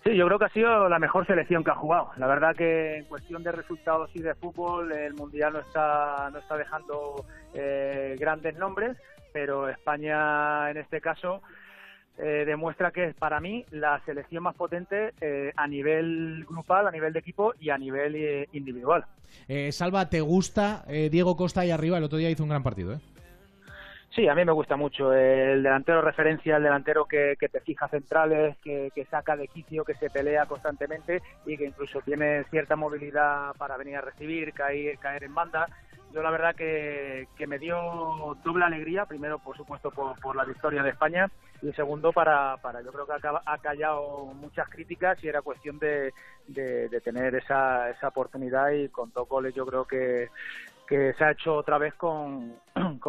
Sí, 0.06 0.16
yo 0.16 0.26
creo 0.26 0.40
que 0.40 0.46
ha 0.46 0.50
sido 0.50 0.88
la 0.88 1.00
mejor 1.00 1.28
selección 1.28 1.66
que 1.66 1.72
ha 1.72 1.76
jugado. 1.76 2.12
La 2.16 2.28
verdad 2.28 2.56
que 2.56 3.00
en 3.00 3.06
cuestión 3.06 3.44
de 3.44 3.52
resultados 3.52 4.10
y 4.14 4.22
de 4.22 4.36
fútbol, 4.36 4.94
el 4.94 5.14
Mundial 5.16 5.52
no 5.52 5.60
está, 5.60 6.30
no 6.32 6.40
está 6.40 6.56
dejando 6.56 7.26
eh, 7.54 8.16
grandes 8.18 8.58
nombres, 8.58 8.96
pero 9.34 9.68
España 9.68 10.72
en 10.72 10.78
este 10.78 11.02
caso 11.02 11.42
eh, 12.18 12.46
demuestra 12.46 12.92
que 12.92 13.04
es 13.04 13.16
para 13.16 13.42
mí 13.42 13.66
la 13.72 14.00
selección 14.06 14.44
más 14.44 14.56
potente 14.56 15.14
a 15.58 15.68
nivel 15.68 16.46
grupal, 16.48 16.88
a 16.88 16.92
nivel 16.92 17.12
de 17.12 17.20
equipo 17.20 17.54
y 17.60 17.70
a 17.70 17.78
nivel 17.78 18.48
individual. 18.54 19.04
Salva, 19.72 20.10
¿te 20.10 20.22
gusta 20.22 20.86
Diego 20.88 21.36
Costa 21.36 21.62
ahí 21.62 21.72
arriba? 21.72 21.98
El 21.98 22.06
otro 22.06 22.18
día 22.18 22.30
hizo 22.30 22.44
un 22.44 22.50
gran 22.50 22.64
partido, 22.64 22.94
¿eh? 22.94 23.00
Sí, 24.16 24.28
a 24.28 24.36
mí 24.36 24.46
me 24.46 24.52
gusta 24.52 24.76
mucho 24.76 25.12
el 25.12 25.64
delantero 25.64 26.00
referencia, 26.04 26.58
el 26.58 26.64
delantero 26.64 27.06
que, 27.06 27.36
te 27.36 27.60
fija 27.62 27.88
centrales, 27.88 28.56
que, 28.58 29.08
saca 29.10 29.36
de 29.36 29.48
quicio, 29.48 29.84
que 29.84 29.96
se 29.96 30.12
pelea 30.12 30.46
constantemente 30.46 31.24
y 31.48 31.58
que 31.58 31.66
incluso 31.66 32.00
tiene 32.02 32.44
cierta 32.52 32.76
movilidad 32.76 33.56
para 33.58 33.76
venir 33.76 33.98
a 33.98 34.02
recibir, 34.02 34.54
caer, 34.54 35.00
caer 35.00 35.24
en 35.24 35.34
banda. 35.34 35.66
Yo 36.14 36.22
la 36.22 36.30
verdad 36.30 36.54
que, 36.54 37.28
me 37.48 37.58
dio 37.58 38.38
doble 38.44 38.66
alegría, 38.66 39.08
primero 39.08 39.40
por 39.40 39.58
supuesto 39.58 39.90
por, 39.90 40.36
la 40.36 40.46
victoria 40.46 40.84
de 40.84 40.92
España 40.92 41.32
y 41.64 41.74
segundo 41.74 42.14
para, 42.14 42.58
para 42.58 42.82
yo 42.82 42.92
creo 42.92 43.08
que 43.08 43.14
ha, 43.14 43.58
callado 43.58 44.26
muchas 44.26 44.70
críticas 44.70 45.24
y 45.24 45.28
era 45.28 45.42
cuestión 45.42 45.80
de, 45.80 46.14
de, 46.48 47.02
tener 47.02 47.34
esa, 47.34 47.90
esa 47.90 48.10
oportunidad 48.10 48.70
y 48.70 48.90
con 48.90 49.12
dos 49.12 49.28
goles 49.28 49.56
yo 49.56 49.66
creo 49.66 49.86
que 49.86 50.30
que 50.94 51.14
se 51.14 51.24
ha 51.24 51.32
hecho 51.32 51.56
otra 51.56 51.78
vez 51.78 51.94
con, 51.96 52.56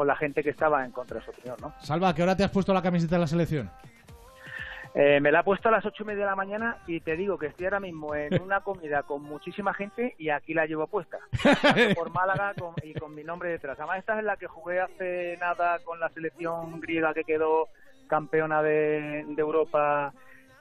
la 0.06 0.16
gente 0.16 0.42
que 0.42 0.50
estaba 0.50 0.84
en 0.84 0.92
contra 0.92 1.18
de 1.18 1.24
su 1.24 1.30
opinión, 1.30 1.56
¿no? 1.60 1.74
Salva, 1.80 2.08
¿a 2.08 2.14
qué 2.14 2.22
hora 2.22 2.36
te 2.36 2.44
has 2.44 2.50
puesto 2.50 2.72
la 2.72 2.82
camiseta 2.82 3.16
de 3.16 3.20
la 3.20 3.26
selección? 3.26 3.70
Eh, 4.94 5.18
me 5.20 5.32
la 5.32 5.40
he 5.40 5.44
puesto 5.44 5.68
a 5.68 5.72
las 5.72 5.84
ocho 5.84 6.04
y 6.04 6.06
media 6.06 6.22
de 6.22 6.30
la 6.30 6.36
mañana 6.36 6.76
y 6.86 7.00
te 7.00 7.16
digo 7.16 7.36
que 7.36 7.46
estoy 7.46 7.66
ahora 7.66 7.80
mismo 7.80 8.14
en 8.14 8.40
una 8.42 8.60
comida 8.60 9.02
con 9.02 9.22
muchísima 9.22 9.74
gente 9.74 10.14
y 10.18 10.30
aquí 10.30 10.54
la 10.54 10.66
llevo 10.66 10.86
puesta. 10.86 11.18
Por 11.96 12.10
Málaga 12.10 12.54
y 12.82 12.94
con 12.94 13.14
mi 13.14 13.24
nombre 13.24 13.50
detrás. 13.50 13.78
Además, 13.78 13.98
esta 13.98 14.18
es 14.18 14.24
la 14.24 14.36
que 14.36 14.46
jugué 14.46 14.80
hace 14.80 15.36
nada 15.40 15.80
con 15.80 15.98
la 15.98 16.08
selección 16.10 16.80
griega 16.80 17.12
que 17.12 17.24
quedó 17.24 17.68
campeona 18.06 18.62
de, 18.62 19.24
de 19.26 19.42
Europa 19.42 20.12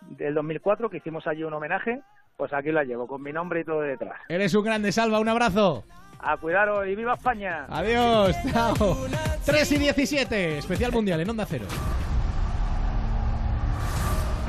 del 0.02 0.34
2004, 0.34 0.90
que 0.90 0.98
hicimos 0.98 1.28
allí 1.28 1.44
un 1.44 1.54
homenaje. 1.54 2.02
Pues 2.36 2.52
aquí 2.52 2.72
la 2.72 2.84
llevo, 2.84 3.06
con 3.06 3.22
mi 3.22 3.32
nombre 3.32 3.62
y 3.62 3.64
todo 3.64 3.82
detrás. 3.82 4.20
Eres 4.28 4.56
un 4.56 4.66
grande, 4.66 4.92
Salva, 4.92 5.20
un 5.20 5.30
abrazo. 5.30 5.86
A 6.26 6.38
cuidaros 6.38 6.88
y 6.88 6.96
viva 6.96 7.16
España. 7.16 7.66
Adiós, 7.70 8.36
chao. 8.52 8.98
3 9.46 9.72
y 9.74 9.78
17, 9.78 10.58
especial 10.60 10.92
mundial 10.92 11.20
en 11.20 11.30
Onda 11.30 11.46
Cero. 11.46 11.66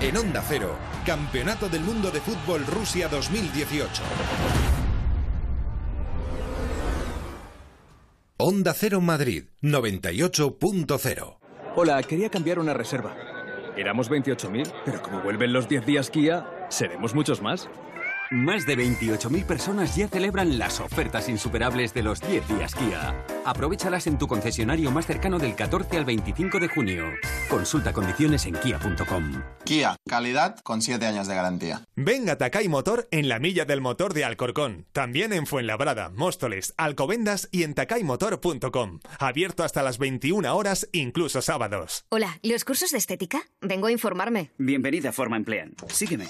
En 0.00 0.16
Onda 0.16 0.42
Cero, 0.46 0.76
Campeonato 1.04 1.68
del 1.68 1.80
Mundo 1.82 2.10
de 2.10 2.20
Fútbol 2.20 2.64
Rusia 2.66 3.08
2018. 3.08 4.02
Onda 8.36 8.72
Cero 8.74 9.00
Madrid, 9.00 9.44
98.0. 9.62 11.38
Hola, 11.76 12.02
quería 12.02 12.30
cambiar 12.30 12.60
una 12.60 12.74
reserva. 12.74 13.16
Éramos 13.76 14.08
28.000, 14.10 14.72
pero 14.84 15.02
como 15.02 15.22
vuelven 15.22 15.52
los 15.52 15.68
10 15.68 15.86
días 15.86 16.10
Kia, 16.10 16.46
seremos 16.68 17.14
muchos 17.14 17.42
más. 17.42 17.68
Más 18.30 18.64
de 18.64 18.76
28.000 18.76 19.44
personas 19.44 19.96
ya 19.96 20.08
celebran 20.08 20.58
las 20.58 20.80
ofertas 20.80 21.28
insuperables 21.28 21.92
de 21.92 22.02
los 22.02 22.20
10 22.20 22.48
días 22.48 22.74
Kia. 22.74 23.14
Aprovechalas 23.44 24.06
en 24.06 24.18
tu 24.18 24.26
concesionario 24.26 24.90
más 24.90 25.06
cercano 25.06 25.38
del 25.38 25.54
14 25.54 25.98
al 25.98 26.04
25 26.04 26.58
de 26.58 26.68
junio. 26.68 27.04
Consulta 27.48 27.92
condiciones 27.92 28.46
en 28.46 28.54
kia.com. 28.54 29.42
Kia, 29.64 29.96
calidad 30.08 30.58
con 30.60 30.80
7 30.80 31.06
años 31.06 31.26
de 31.26 31.34
garantía. 31.34 31.84
Venga 31.96 32.32
a 32.32 32.38
Takay 32.38 32.68
Motor 32.68 33.08
en 33.10 33.28
la 33.28 33.38
milla 33.38 33.66
del 33.66 33.80
motor 33.80 34.14
de 34.14 34.24
Alcorcón. 34.24 34.86
También 34.92 35.32
en 35.32 35.46
Fuenlabrada, 35.46 36.08
Móstoles, 36.08 36.72
Alcobendas 36.78 37.48
y 37.52 37.62
en 37.62 37.74
takaymotor.com. 37.74 39.00
Abierto 39.18 39.64
hasta 39.64 39.82
las 39.82 39.98
21 39.98 40.56
horas, 40.56 40.88
incluso 40.92 41.42
sábados. 41.42 42.06
Hola, 42.08 42.38
¿los 42.42 42.64
cursos 42.64 42.90
de 42.90 42.98
estética? 42.98 43.42
Vengo 43.60 43.88
a 43.88 43.92
informarme. 43.92 44.50
Bienvenida 44.56 45.10
a 45.10 45.12
Forma 45.12 45.36
Emplean. 45.36 45.74
Sígueme. 45.88 46.26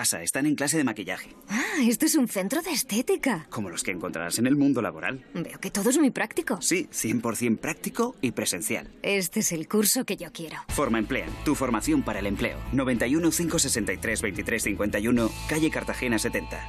Pasa, 0.00 0.22
están 0.22 0.46
en 0.46 0.54
clase 0.54 0.78
de 0.78 0.84
maquillaje. 0.84 1.36
Ah, 1.50 1.82
esto 1.86 2.06
es 2.06 2.14
un 2.14 2.26
centro 2.26 2.62
de 2.62 2.70
estética. 2.70 3.46
Como 3.50 3.68
los 3.68 3.82
que 3.82 3.90
encontrarás 3.90 4.38
en 4.38 4.46
el 4.46 4.56
mundo 4.56 4.80
laboral. 4.80 5.26
Veo 5.34 5.60
que 5.60 5.70
todo 5.70 5.90
es 5.90 5.98
muy 5.98 6.10
práctico. 6.10 6.62
Sí, 6.62 6.88
100% 6.90 7.58
práctico 7.58 8.16
y 8.22 8.30
presencial. 8.30 8.90
Este 9.02 9.40
es 9.40 9.52
el 9.52 9.68
curso 9.68 10.06
que 10.06 10.16
yo 10.16 10.32
quiero. 10.32 10.56
Forma 10.70 10.98
Emplean, 10.98 11.28
tu 11.44 11.54
formación 11.54 12.02
para 12.02 12.20
el 12.20 12.26
empleo. 12.26 12.56
91 12.72 13.30
563 13.30 14.22
23 14.22 14.62
51, 14.62 15.30
calle 15.50 15.70
Cartagena 15.70 16.18
70. 16.18 16.66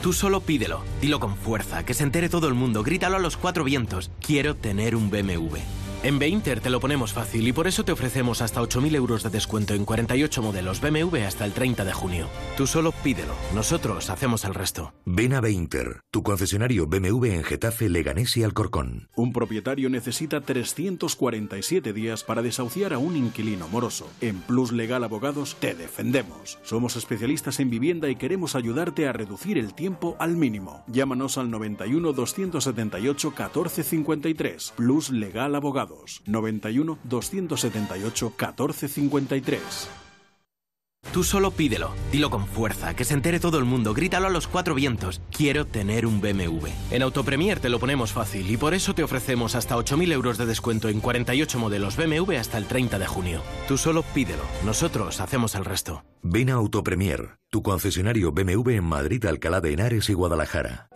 Tú 0.00 0.12
solo 0.12 0.42
pídelo, 0.42 0.84
dilo 1.00 1.18
con 1.18 1.36
fuerza, 1.36 1.84
que 1.84 1.94
se 1.94 2.04
entere 2.04 2.28
todo 2.28 2.46
el 2.46 2.54
mundo, 2.54 2.84
grítalo 2.84 3.16
a 3.16 3.18
los 3.18 3.36
cuatro 3.36 3.64
vientos. 3.64 4.12
Quiero 4.20 4.54
tener 4.54 4.94
un 4.94 5.10
BMW. 5.10 5.56
En 6.06 6.20
Beinter 6.20 6.60
te 6.60 6.70
lo 6.70 6.78
ponemos 6.78 7.12
fácil 7.12 7.48
y 7.48 7.52
por 7.52 7.66
eso 7.66 7.84
te 7.84 7.90
ofrecemos 7.90 8.40
hasta 8.40 8.62
8.000 8.62 8.94
euros 8.94 9.24
de 9.24 9.30
descuento 9.30 9.74
en 9.74 9.84
48 9.84 10.40
modelos 10.40 10.80
BMW 10.80 11.24
hasta 11.26 11.44
el 11.44 11.50
30 11.50 11.84
de 11.84 11.92
junio. 11.92 12.28
Tú 12.56 12.68
solo 12.68 12.92
pídelo, 13.02 13.34
nosotros 13.56 14.08
hacemos 14.08 14.44
el 14.44 14.54
resto. 14.54 14.94
Ven 15.04 15.34
a 15.34 15.40
Beinter, 15.40 16.02
tu 16.12 16.22
concesionario 16.22 16.86
BMW 16.86 17.24
en 17.32 17.42
Getafe, 17.42 17.88
Leganés 17.88 18.36
y 18.36 18.44
Alcorcón. 18.44 19.08
Un 19.16 19.32
propietario 19.32 19.90
necesita 19.90 20.42
347 20.42 21.92
días 21.92 22.22
para 22.22 22.40
desahuciar 22.40 22.92
a 22.92 22.98
un 22.98 23.16
inquilino 23.16 23.66
moroso. 23.66 24.08
En 24.20 24.38
Plus 24.42 24.70
Legal 24.70 25.02
Abogados 25.02 25.56
te 25.58 25.74
defendemos. 25.74 26.60
Somos 26.62 26.94
especialistas 26.94 27.58
en 27.58 27.68
vivienda 27.68 28.08
y 28.08 28.14
queremos 28.14 28.54
ayudarte 28.54 29.08
a 29.08 29.12
reducir 29.12 29.58
el 29.58 29.74
tiempo 29.74 30.14
al 30.20 30.36
mínimo. 30.36 30.84
Llámanos 30.86 31.36
al 31.36 31.50
91 31.50 32.12
278 32.12 33.28
1453. 33.30 34.72
Plus 34.76 35.10
Legal 35.10 35.56
Abogados. 35.56 35.95
91 36.26 36.98
278 37.04 38.32
1453. 38.38 39.88
Tú 41.12 41.24
solo 41.24 41.50
pídelo, 41.50 41.94
dilo 42.12 42.30
con 42.30 42.46
fuerza, 42.46 42.94
que 42.94 43.04
se 43.04 43.14
entere 43.14 43.40
todo 43.40 43.58
el 43.58 43.64
mundo, 43.64 43.94
grítalo 43.94 44.26
a 44.26 44.30
los 44.30 44.46
cuatro 44.46 44.74
vientos. 44.74 45.20
Quiero 45.30 45.64
tener 45.64 46.06
un 46.06 46.20
BMW. 46.20 46.66
En 46.90 47.02
Autopremier 47.02 47.60
te 47.60 47.68
lo 47.68 47.78
ponemos 47.78 48.12
fácil 48.12 48.50
y 48.50 48.56
por 48.56 48.74
eso 48.74 48.94
te 48.94 49.02
ofrecemos 49.02 49.54
hasta 49.54 49.76
8.000 49.76 50.12
euros 50.12 50.36
de 50.38 50.46
descuento 50.46 50.88
en 50.88 51.00
48 51.00 51.58
modelos 51.58 51.96
BMW 51.96 52.36
hasta 52.36 52.58
el 52.58 52.66
30 52.66 52.98
de 52.98 53.06
junio. 53.06 53.42
Tú 53.68 53.78
solo 53.78 54.02
pídelo, 54.02 54.42
nosotros 54.64 55.20
hacemos 55.20 55.54
el 55.54 55.64
resto. 55.64 56.04
Ven 56.22 56.50
a 56.50 56.54
Autopremier, 56.54 57.38
tu 57.50 57.62
concesionario 57.62 58.32
BMW 58.32 58.70
en 58.72 58.84
Madrid, 58.84 59.24
Alcalá 59.24 59.60
de 59.60 59.72
Henares 59.72 60.10
y 60.10 60.12
Guadalajara. 60.12 60.88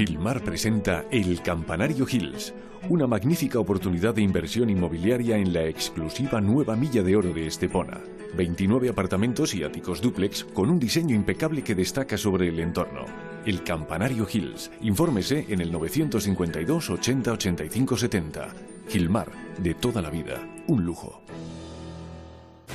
Gilmar 0.00 0.42
presenta 0.42 1.04
El 1.10 1.42
Campanario 1.42 2.06
Hills, 2.10 2.54
una 2.88 3.06
magnífica 3.06 3.58
oportunidad 3.58 4.14
de 4.14 4.22
inversión 4.22 4.70
inmobiliaria 4.70 5.36
en 5.36 5.52
la 5.52 5.66
exclusiva 5.66 6.40
nueva 6.40 6.74
milla 6.74 7.02
de 7.02 7.16
oro 7.16 7.34
de 7.34 7.46
Estepona. 7.46 8.00
29 8.34 8.88
apartamentos 8.88 9.54
y 9.54 9.62
áticos 9.62 10.00
dúplex 10.00 10.44
con 10.54 10.70
un 10.70 10.78
diseño 10.78 11.14
impecable 11.14 11.62
que 11.62 11.74
destaca 11.74 12.16
sobre 12.16 12.48
el 12.48 12.60
entorno. 12.60 13.04
El 13.44 13.62
Campanario 13.62 14.26
Hills. 14.32 14.70
Infórmese 14.80 15.44
en 15.50 15.60
el 15.60 15.70
952 15.70 16.88
80 16.88 17.32
85 17.32 17.96
70. 17.98 18.54
Gilmar, 18.88 19.30
de 19.58 19.74
toda 19.74 20.00
la 20.00 20.08
vida, 20.08 20.40
un 20.66 20.82
lujo. 20.82 21.22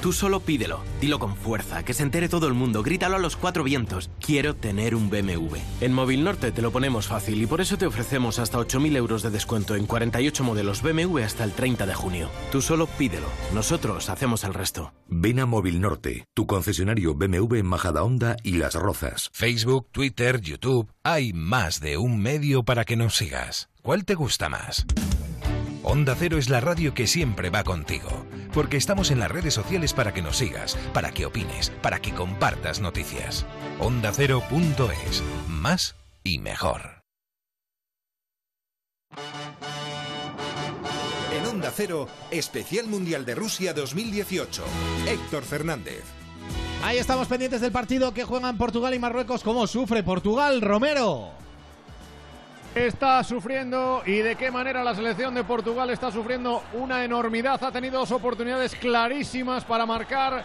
Tú 0.02 0.14
solo 0.14 0.40
pídelo, 0.40 0.84
dilo 1.02 1.20
con 1.20 1.36
fuerza, 1.36 1.84
que 1.84 1.94
se 1.94 2.04
entere 2.04 2.30
todo 2.30 2.48
el 2.48 2.54
mundo, 2.54 2.84
grítalo 2.84 3.16
a 3.16 3.20
los 3.20 3.36
cuatro 3.36 3.64
vientos. 3.64 4.10
Quiero 4.20 4.56
tener 4.56 4.96
un 4.96 5.10
BMW. 5.10 5.58
En 5.82 5.94
Móvil 5.94 6.24
Norte 6.24 6.52
te 6.52 6.62
lo 6.62 6.72
ponemos 6.72 7.08
fácil 7.08 7.42
y 7.42 7.48
por 7.48 7.62
eso 7.62 7.78
te 7.78 7.88
ofrecemos 7.88 8.40
hasta 8.40 8.60
8.000 8.60 8.96
euros 8.98 9.24
de 9.24 9.32
descuento 9.32 9.76
en 9.76 9.86
48 9.86 10.44
modelos 10.44 10.82
BMW 10.82 11.20
hasta 11.20 11.44
el 11.44 11.52
30 11.54 11.86
de 11.86 11.96
junio. 11.96 12.30
Tú 12.52 12.62
solo 12.62 12.88
pídelo, 12.88 13.28
nosotros 13.54 14.10
hacemos 14.10 14.44
el 14.44 14.54
resto. 14.54 14.94
Ven 15.08 15.40
a 15.40 15.46
Móvil 15.46 15.82
Norte, 15.82 16.26
tu 16.34 16.46
concesionario 16.46 17.16
BMW 17.16 17.56
en 17.56 17.66
Majadahonda 17.66 18.38
y 18.44 18.58
Las 18.58 18.76
Rozas. 18.76 19.30
Facebook, 19.34 19.88
Twitter, 19.92 20.42
YouTube, 20.42 20.92
hay 21.04 21.34
más 21.34 21.80
de 21.80 21.98
un 21.98 22.22
medio 22.22 22.64
para 22.64 22.86
que 22.86 22.96
nos 22.96 23.16
sigas. 23.16 23.70
¿Cuál 23.82 24.06
te 24.06 24.16
gusta 24.16 24.50
más? 24.50 24.86
Onda 25.88 26.16
Cero 26.18 26.40
es 26.40 26.50
la 26.50 26.60
radio 26.62 26.96
que 26.96 27.06
siempre 27.06 27.52
va 27.52 27.64
contigo, 27.64 28.10
porque 28.56 28.76
estamos 28.76 29.12
en 29.12 29.20
las 29.20 29.30
redes 29.30 29.54
sociales 29.54 29.94
para 29.94 30.16
que 30.16 30.24
nos 30.24 30.38
sigas, 30.38 30.76
para 30.96 31.12
que 31.12 31.28
opines, 31.28 31.70
para 31.84 32.00
que 32.00 32.12
compartas 32.12 32.82
noticias. 32.82 33.46
OndaCero.es, 33.80 35.24
más 35.48 35.96
y 36.24 36.40
mejor. 36.40 37.04
En 41.38 41.46
Onda 41.46 41.72
Cero, 41.72 42.08
Especial 42.32 42.88
Mundial 42.88 43.24
de 43.24 43.36
Rusia 43.36 43.76
2018. 43.76 44.64
Héctor 45.08 45.44
Fernández. 45.44 46.04
Ahí 46.84 46.98
estamos 46.98 47.28
pendientes 47.28 47.62
del 47.62 47.72
partido 47.72 48.12
que 48.12 48.24
juegan 48.24 48.58
Portugal 48.58 48.96
y 48.96 49.00
Marruecos. 49.00 49.44
¿Cómo 49.44 49.68
sufre 49.68 50.02
Portugal, 50.02 50.62
Romero? 50.62 51.45
Está 52.76 53.24
sufriendo 53.24 54.04
y 54.06 54.18
de 54.18 54.36
qué 54.36 54.52
manera 54.52 54.84
la 54.84 54.94
selección 54.94 55.34
de 55.34 55.46
Portugal 55.46 55.90
está 55.90 56.12
sufriendo 56.12 56.62
una 56.74 57.06
enormidad. 57.06 57.64
Ha 57.64 57.72
tenido 57.72 58.00
dos 58.00 58.12
oportunidades 58.12 58.76
clarísimas 58.76 59.64
para 59.64 59.86
marcar. 59.86 60.44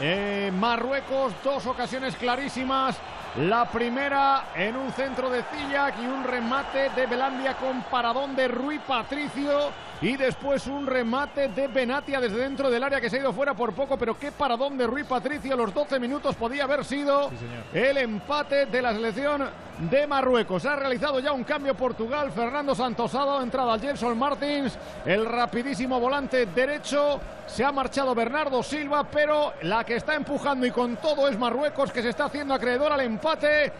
Eh, 0.00 0.50
Marruecos, 0.58 1.32
dos 1.44 1.66
ocasiones 1.66 2.16
clarísimas. 2.16 2.96
La 3.36 3.70
primera 3.70 4.46
en 4.56 4.76
un 4.76 4.90
centro 4.92 5.30
de 5.30 5.44
Zillac 5.44 5.94
y 6.02 6.06
un 6.06 6.24
remate 6.24 6.90
de 6.90 7.06
Belandia 7.06 7.54
con 7.54 7.82
paradón 7.82 8.34
de 8.34 8.48
Rui 8.48 8.80
Patricio. 8.80 9.70
Y 10.02 10.16
después 10.16 10.66
un 10.66 10.86
remate 10.86 11.48
de 11.48 11.68
Benatia 11.68 12.20
desde 12.20 12.38
dentro 12.38 12.70
del 12.70 12.82
área 12.82 13.00
que 13.00 13.10
se 13.10 13.16
ha 13.16 13.20
ido 13.20 13.34
fuera 13.34 13.52
por 13.52 13.74
poco. 13.74 13.98
Pero 13.98 14.18
qué 14.18 14.32
paradón 14.32 14.78
de 14.78 14.86
Rui 14.86 15.04
Patricio. 15.04 15.54
Los 15.56 15.74
12 15.74 16.00
minutos 16.00 16.36
podía 16.36 16.64
haber 16.64 16.86
sido 16.86 17.30
el 17.74 17.98
empate 17.98 18.64
de 18.64 18.80
la 18.80 18.94
selección 18.94 19.46
de 19.90 20.06
Marruecos. 20.06 20.64
Ha 20.64 20.76
realizado 20.76 21.20
ya 21.20 21.32
un 21.32 21.44
cambio 21.44 21.74
Portugal. 21.74 22.32
Fernando 22.32 22.74
Santosado, 22.74 23.42
entrada 23.42 23.74
al 23.74 23.80
Gelson 23.80 24.18
Martins. 24.18 24.78
El 25.04 25.26
rapidísimo 25.26 26.00
volante 26.00 26.46
derecho. 26.46 27.20
Se 27.46 27.62
ha 27.62 27.72
marchado 27.72 28.14
Bernardo 28.14 28.62
Silva, 28.62 29.04
pero 29.04 29.52
la 29.62 29.84
que 29.84 29.96
está 29.96 30.14
empujando 30.14 30.64
y 30.64 30.70
con 30.70 30.96
todo 30.96 31.28
es 31.28 31.38
Marruecos, 31.38 31.92
que 31.92 32.00
se 32.00 32.08
está 32.08 32.26
haciendo 32.26 32.54
acreedor 32.54 32.90
al 32.90 33.00
empate. 33.00 33.72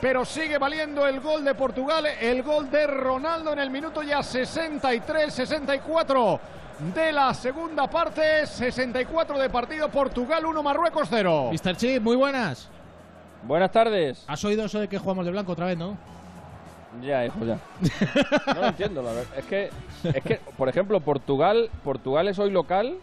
Pero 0.00 0.24
sigue 0.24 0.56
valiendo 0.56 1.06
el 1.06 1.20
gol 1.20 1.44
de 1.44 1.54
Portugal, 1.54 2.06
el 2.06 2.42
gol 2.42 2.70
de 2.70 2.86
Ronaldo 2.86 3.52
en 3.52 3.58
el 3.58 3.68
minuto 3.70 4.02
ya 4.02 4.20
63-64 4.20 6.40
de 6.94 7.12
la 7.12 7.34
segunda 7.34 7.90
parte, 7.90 8.46
64 8.46 9.38
de 9.38 9.50
partido, 9.50 9.90
Portugal 9.90 10.46
1, 10.46 10.62
Marruecos 10.62 11.06
0. 11.10 11.50
Mr. 11.52 11.76
Chip, 11.76 12.02
muy 12.02 12.16
buenas. 12.16 12.70
Buenas 13.42 13.70
tardes. 13.70 14.24
¿Has 14.26 14.42
oído 14.44 14.64
eso 14.64 14.80
de 14.80 14.88
que 14.88 14.96
jugamos 14.98 15.26
de 15.26 15.32
blanco 15.32 15.52
otra 15.52 15.66
vez, 15.66 15.76
no? 15.76 15.98
Ya, 17.02 17.26
hijo, 17.26 17.44
ya. 17.44 17.58
No 18.54 18.60
lo 18.60 18.68
entiendo, 18.68 19.02
la 19.02 19.12
verdad. 19.12 19.34
Es 19.36 19.44
que, 19.44 19.68
es 20.04 20.24
que, 20.24 20.40
por 20.56 20.70
ejemplo, 20.70 21.00
Portugal, 21.00 21.68
Portugal 21.84 22.28
es 22.28 22.38
hoy 22.38 22.50
local 22.50 22.96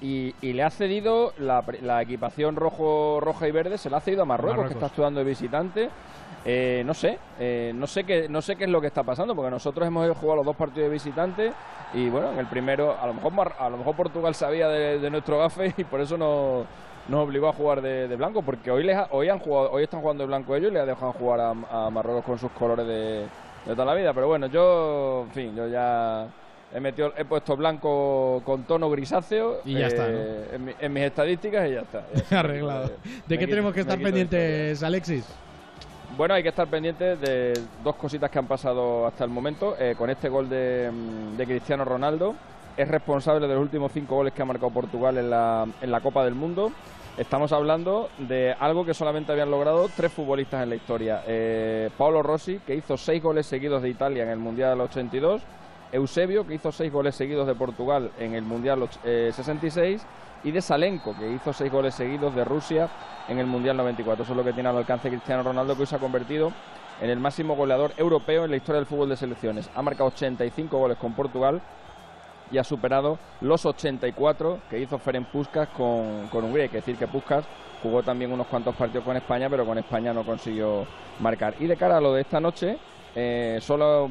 y, 0.00 0.32
le 0.40 0.62
ha 0.62 0.70
cedido 0.70 1.32
la, 1.38 1.64
equipación 2.00 2.54
rojo, 2.56 3.18
roja 3.20 3.48
y 3.48 3.50
verde, 3.50 3.78
se 3.78 3.90
la 3.90 3.96
ha 3.98 4.00
cedido 4.00 4.22
a 4.22 4.26
Marruecos, 4.26 4.68
que 4.68 4.74
está 4.74 4.86
actuando 4.86 5.18
de 5.20 5.26
visitante. 5.26 5.90
Eh, 6.44 6.82
no 6.86 6.94
sé, 6.94 7.18
eh, 7.38 7.72
no 7.74 7.86
sé 7.86 8.04
qué, 8.04 8.28
no 8.28 8.40
sé 8.40 8.56
qué 8.56 8.64
es 8.64 8.70
lo 8.70 8.80
que 8.80 8.86
está 8.86 9.02
pasando, 9.02 9.34
porque 9.34 9.50
nosotros 9.50 9.86
hemos 9.86 10.16
jugado 10.16 10.36
los 10.36 10.46
dos 10.46 10.56
partidos 10.56 10.88
de 10.88 10.92
visitante 10.92 11.52
y 11.94 12.08
bueno, 12.08 12.32
en 12.32 12.38
el 12.38 12.46
primero, 12.46 12.96
a 12.98 13.06
lo 13.06 13.14
mejor, 13.14 13.52
a 13.58 13.68
lo 13.68 13.76
mejor 13.76 13.96
Portugal 13.96 14.34
sabía 14.34 14.68
de, 14.68 15.10
nuestro 15.10 15.38
gafe 15.38 15.74
y 15.76 15.84
por 15.84 16.00
eso 16.00 16.16
nos, 16.16 16.66
nos 17.08 17.26
obligó 17.26 17.48
a 17.48 17.52
jugar 17.52 17.82
de, 17.82 18.14
blanco, 18.16 18.42
porque 18.42 18.70
hoy 18.70 18.84
les 18.84 18.96
hoy 19.10 19.28
han 19.28 19.40
jugado, 19.40 19.70
hoy 19.72 19.82
están 19.82 20.00
jugando 20.00 20.22
de 20.22 20.28
blanco 20.28 20.54
ellos 20.54 20.70
y 20.70 20.74
les 20.74 20.82
ha 20.82 20.86
dejado 20.86 21.12
jugar 21.12 21.40
a, 21.40 21.90
Marruecos 21.90 22.24
con 22.24 22.38
sus 22.38 22.50
colores 22.52 22.86
de, 22.86 23.26
de 23.66 23.72
toda 23.72 23.84
la 23.84 23.94
vida. 23.94 24.14
Pero 24.14 24.28
bueno, 24.28 24.46
yo, 24.46 25.24
en 25.24 25.30
fin, 25.32 25.56
yo 25.56 25.66
ya 25.66 26.28
he 26.72 26.80
metido, 26.80 27.12
he 27.16 27.24
puesto 27.24 27.56
blanco 27.56 28.42
con 28.44 28.64
tono 28.64 28.90
grisáceo 28.90 29.60
y 29.64 29.74
ya 29.74 29.86
está, 29.86 30.06
eh, 30.08 30.74
en, 30.80 30.92
mis 30.92 31.02
estadísticas 31.02 31.68
y 31.68 31.74
ya 31.74 31.80
está. 31.80 32.04
Arreglado. 32.38 32.90
¿De 33.26 33.38
qué 33.38 33.46
tenemos 33.46 33.72
que 33.72 33.80
estar 33.80 33.98
pendientes, 33.98 34.82
Alexis? 34.82 35.24
Bueno, 36.16 36.34
hay 36.34 36.42
que 36.42 36.48
estar 36.48 36.66
pendientes 36.68 37.20
de 37.20 37.52
dos 37.84 37.94
cositas 37.96 38.30
que 38.30 38.38
han 38.38 38.46
pasado 38.46 39.06
hasta 39.06 39.24
el 39.24 39.30
momento. 39.30 39.76
Eh, 39.78 39.94
con 39.96 40.10
este 40.10 40.28
gol 40.28 40.48
de, 40.48 40.90
de, 41.36 41.46
Cristiano 41.46 41.84
Ronaldo, 41.84 42.34
es 42.76 42.88
responsable 42.88 43.46
de 43.46 43.54
los 43.54 43.62
últimos 43.62 43.92
cinco 43.92 44.16
goles 44.16 44.32
que 44.32 44.42
ha 44.42 44.44
marcado 44.44 44.70
Portugal 44.70 45.18
en 45.18 45.30
la, 45.30 45.66
en 45.80 45.90
la 45.90 46.00
Copa 46.00 46.24
del 46.24 46.34
Mundo. 46.34 46.72
Estamos 47.18 47.52
hablando 47.52 48.10
de 48.18 48.54
algo 48.58 48.84
que 48.84 48.94
solamente 48.94 49.32
habían 49.32 49.50
logrado 49.50 49.88
tres 49.94 50.12
futbolistas 50.12 50.62
en 50.62 50.70
la 50.70 50.76
historia. 50.76 51.24
Eh, 51.26 51.90
Paolo 51.98 52.22
Rossi, 52.22 52.60
que 52.60 52.76
hizo 52.76 52.96
seis 52.96 53.20
goles 53.22 53.44
seguidos 53.46 53.82
de 53.82 53.88
Italia 53.88 54.22
en 54.22 54.30
el 54.30 54.38
Mundial 54.38 54.70
del 54.70 54.82
82. 54.82 55.42
Eusebio, 55.92 56.46
que 56.46 56.54
hizo 56.54 56.72
seis 56.72 56.92
goles 56.92 57.14
seguidos 57.14 57.46
de 57.46 57.54
Portugal 57.54 58.10
en 58.18 58.34
el 58.34 58.42
Mundial 58.42 58.88
66. 59.02 60.02
Eh, 60.02 60.06
y 60.44 60.52
de 60.52 60.62
Salenko, 60.62 61.16
que 61.16 61.32
hizo 61.32 61.52
seis 61.52 61.70
goles 61.72 61.94
seguidos 61.94 62.34
de 62.34 62.44
Rusia 62.44 62.88
en 63.28 63.38
el 63.38 63.46
Mundial 63.46 63.76
94. 63.76 64.22
Eso 64.22 64.32
es 64.32 64.36
lo 64.36 64.44
que 64.44 64.52
tiene 64.52 64.68
al 64.68 64.76
alcance 64.76 65.08
Cristiano 65.08 65.42
Ronaldo, 65.42 65.74
que 65.74 65.80
hoy 65.80 65.86
se 65.86 65.96
ha 65.96 65.98
convertido 65.98 66.52
en 67.00 67.10
el 67.10 67.18
máximo 67.18 67.56
goleador 67.56 67.92
europeo 67.96 68.44
en 68.44 68.50
la 68.50 68.56
historia 68.56 68.78
del 68.78 68.86
fútbol 68.86 69.08
de 69.08 69.16
selecciones. 69.16 69.68
Ha 69.74 69.82
marcado 69.82 70.08
85 70.10 70.78
goles 70.78 70.96
con 70.96 71.12
Portugal 71.14 71.60
y 72.50 72.58
ha 72.58 72.64
superado 72.64 73.18
los 73.40 73.66
84 73.66 74.60
que 74.70 74.78
hizo 74.78 74.98
Ferenc 74.98 75.28
Puskas 75.28 75.68
con, 75.70 76.28
con 76.28 76.44
Hungría. 76.44 76.64
Hay 76.64 76.70
que 76.70 76.76
decir 76.76 76.96
que 76.96 77.06
Puskas 77.06 77.44
jugó 77.82 78.02
también 78.02 78.32
unos 78.32 78.46
cuantos 78.46 78.74
partidos 78.74 79.04
con 79.04 79.16
España, 79.16 79.48
pero 79.50 79.66
con 79.66 79.78
España 79.78 80.12
no 80.12 80.24
consiguió 80.24 80.86
marcar. 81.20 81.54
Y 81.58 81.66
de 81.66 81.76
cara 81.76 81.98
a 81.98 82.00
lo 82.00 82.14
de 82.14 82.22
esta 82.22 82.40
noche, 82.40 82.78
eh, 83.14 83.58
solo 83.60 84.08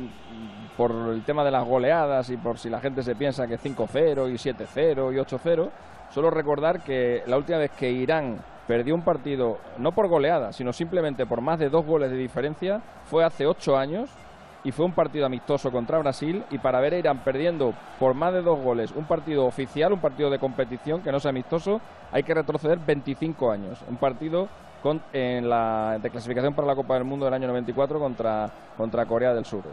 por 0.75 0.91
el 0.91 1.23
tema 1.23 1.43
de 1.43 1.51
las 1.51 1.65
goleadas 1.65 2.29
y 2.29 2.38
por 2.38 2.60
si 2.60 2.69
la 2.69 2.79
gente 2.79 3.01
se 3.03 3.15
piensa 3.15 3.47
que 3.47 3.57
5-0 3.57 4.29
y 4.29 4.36
7-0 4.36 5.13
y 5.13 5.17
8-0, 5.17 5.69
solo 6.12 6.29
recordar 6.29 6.81
que 6.81 7.23
la 7.25 7.38
última 7.38 7.57
vez 7.57 7.71
que 7.71 7.91
Irán 7.91 8.38
perdió 8.67 8.93
un 8.93 9.01
partido, 9.01 9.60
no 9.77 9.93
por 9.93 10.07
goleada, 10.07 10.51
sino 10.51 10.73
simplemente 10.73 11.25
por 11.25 11.41
más 11.41 11.57
de 11.57 11.69
dos 11.69 11.86
goles 11.86 12.12
de 12.12 12.17
diferencia, 12.17 12.81
fue 13.05 13.23
hace 13.23 13.47
ocho 13.47 13.77
años 13.77 14.10
y 14.63 14.71
fue 14.71 14.86
un 14.86 14.91
partido 14.91 15.25
amistoso 15.25 15.71
contra 15.71 15.99
Brasil 15.99 16.43
y 16.51 16.57
para 16.57 16.81
ver 16.81 16.93
a 16.93 16.97
Irán 16.97 17.23
perdiendo 17.23 17.73
por 17.99 18.13
más 18.13 18.33
de 18.33 18.41
dos 18.41 18.60
goles 18.60 18.91
un 18.91 19.05
partido 19.05 19.45
oficial, 19.45 19.93
un 19.93 19.99
partido 19.99 20.29
de 20.29 20.39
competición 20.39 21.01
que 21.01 21.12
no 21.12 21.19
sea 21.19 21.29
amistoso, 21.29 21.79
hay 22.12 22.23
que 22.23 22.33
retroceder 22.33 22.77
25 22.77 23.49
años. 23.49 23.79
Un 23.89 23.95
partido 23.95 24.49
en 25.13 25.50
la 25.50 25.97
de 26.02 26.10
clasificación 26.10 26.54
para 26.54 26.67
la 26.67 26.76
Copa 26.76 26.95
del 26.95 27.04
Mundo 27.04 27.26
del 27.26 27.34
año 27.34 27.47
94 27.47 28.00
contra, 28.00 28.50
contra 28.78 29.06
Corea 29.06 29.34
del 29.34 29.45
Sur. 29.45 29.63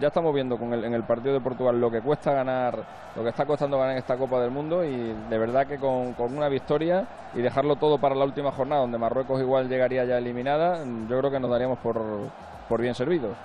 Ya 0.00 0.08
estamos 0.08 0.34
viendo 0.34 0.56
con 0.56 0.72
el, 0.72 0.84
en 0.84 0.94
el 0.94 1.02
partido 1.04 1.34
de 1.34 1.40
Portugal 1.40 1.80
lo 1.80 1.90
que 1.90 2.00
cuesta 2.00 2.32
ganar, 2.32 2.78
lo 3.14 3.22
que 3.22 3.28
está 3.28 3.44
costando 3.44 3.78
ganar 3.78 3.96
esta 3.96 4.16
Copa 4.16 4.40
del 4.40 4.50
Mundo 4.50 4.84
y 4.84 5.14
de 5.28 5.38
verdad 5.38 5.66
que 5.66 5.78
con, 5.78 6.14
con 6.14 6.36
una 6.36 6.48
victoria 6.48 7.06
y 7.34 7.42
dejarlo 7.42 7.76
todo 7.76 7.98
para 7.98 8.14
la 8.14 8.24
última 8.24 8.52
jornada 8.52 8.82
donde 8.82 8.98
Marruecos 8.98 9.40
igual 9.40 9.68
llegaría 9.68 10.04
ya 10.04 10.18
eliminada, 10.18 10.84
yo 11.08 11.18
creo 11.18 11.30
que 11.30 11.40
nos 11.40 11.50
daríamos 11.50 11.78
por, 11.78 12.00
por 12.68 12.80
bien 12.80 12.94
servidos. 12.94 13.36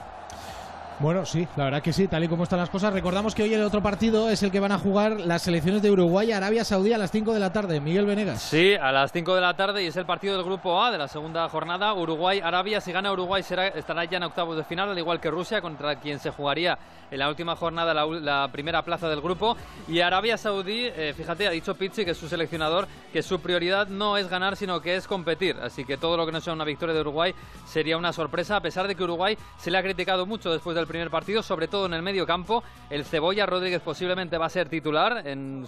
Bueno, 1.00 1.26
sí, 1.26 1.48
la 1.56 1.64
verdad 1.64 1.82
que 1.82 1.94
sí, 1.94 2.10
tal 2.10 2.26
y 2.26 2.28
como 2.28 2.44
están 2.44 2.60
las 2.60 2.70
cosas. 2.70 2.92
Recordamos 2.92 3.34
que 3.34 3.44
hoy 3.44 3.54
el 3.54 3.64
otro 3.64 3.82
partido 3.82 4.30
es 4.30 4.44
el 4.44 4.52
que 4.52 4.60
van 4.60 4.74
a 4.74 4.78
jugar 4.78 5.22
las 5.22 5.44
selecciones 5.44 5.82
de 5.82 5.90
Uruguay 5.90 6.28
y 6.28 6.32
Arabia 6.34 6.66
Saudí 6.66 6.92
a 6.92 6.98
las 6.98 7.10
5 7.10 7.34
de 7.34 7.40
la 7.40 7.54
tarde. 7.54 7.80
Miguel 7.80 8.06
Venegas. 8.06 8.42
Sí, 8.42 8.76
a 8.76 8.92
las 8.92 9.14
5 9.14 9.34
de 9.34 9.40
la 9.40 9.56
tarde 9.56 9.82
y 9.82 9.88
es 9.88 9.96
el 9.96 10.06
partido 10.06 10.36
del 10.36 10.44
grupo 10.44 10.84
A 10.84 10.92
de 10.92 10.98
la 10.98 11.08
segunda 11.08 11.48
jornada. 11.48 11.94
Uruguay-Arabia. 11.94 12.82
Si 12.82 12.92
gana 12.92 13.14
Uruguay 13.14 13.42
será, 13.44 13.70
estará 13.70 14.04
ya 14.04 14.18
en 14.18 14.24
octavos 14.24 14.58
de 14.58 14.66
final, 14.66 14.90
al 14.90 14.98
igual 14.98 15.22
que 15.22 15.32
Rusia, 15.32 15.62
contra 15.62 15.96
quien 16.02 16.20
se 16.20 16.32
jugaría 16.32 16.78
en 17.12 17.20
la 17.20 17.30
última 17.30 17.56
jornada 17.56 17.94
la, 17.94 18.50
primera 18.52 18.84
plaza 18.84 19.08
del 19.08 19.22
grupo. 19.22 19.56
Y 19.88 20.02
Arabia 20.02 20.38
Saudí, 20.38 20.86
eh, 20.86 21.14
fíjate, 21.16 21.48
ha 21.48 21.52
dicho 21.52 21.76
Pizzi, 21.76 22.04
que 22.04 22.12
es 22.12 22.18
su 22.18 22.28
seleccionador, 22.28 22.88
que 23.14 23.24
su 23.24 23.40
prioridad 23.40 23.88
no 23.88 24.18
es 24.18 24.28
ganar, 24.28 24.58
sino 24.58 24.82
que 24.82 24.98
es 24.98 25.08
competir. 25.08 25.56
Así 25.62 25.86
que 25.86 25.98
todo 25.98 26.18
lo 26.18 26.26
que 26.26 26.34
no 26.34 26.42
sea 26.42 26.52
una 26.52 26.66
victoria 26.66 26.94
de 26.94 27.02
Uruguay 27.02 27.34
sería 27.66 27.98
una 27.98 28.12
sorpresa, 28.12 28.58
a 28.58 28.62
pesar 28.62 28.88
de 28.88 28.96
que 28.96 29.04
Uruguay 29.04 29.38
se 29.58 29.72
le 29.72 29.78
ha 29.78 29.84
criticado 29.84 30.26
mucho 30.26 30.52
después 30.52 30.76
del 30.76 30.89
primer 30.90 31.10
partido, 31.10 31.42
sobre 31.42 31.70
todo 31.70 31.86
en 31.86 31.94
el 31.94 32.02
medio 32.02 32.26
campo. 32.26 32.62
El 32.90 33.06
Cebolla 33.06 33.46
Rodríguez 33.46 33.82
posiblemente 33.82 34.38
va 34.38 34.48
a 34.48 34.50
ser 34.50 34.68
titular 34.68 35.26
en, 35.26 35.66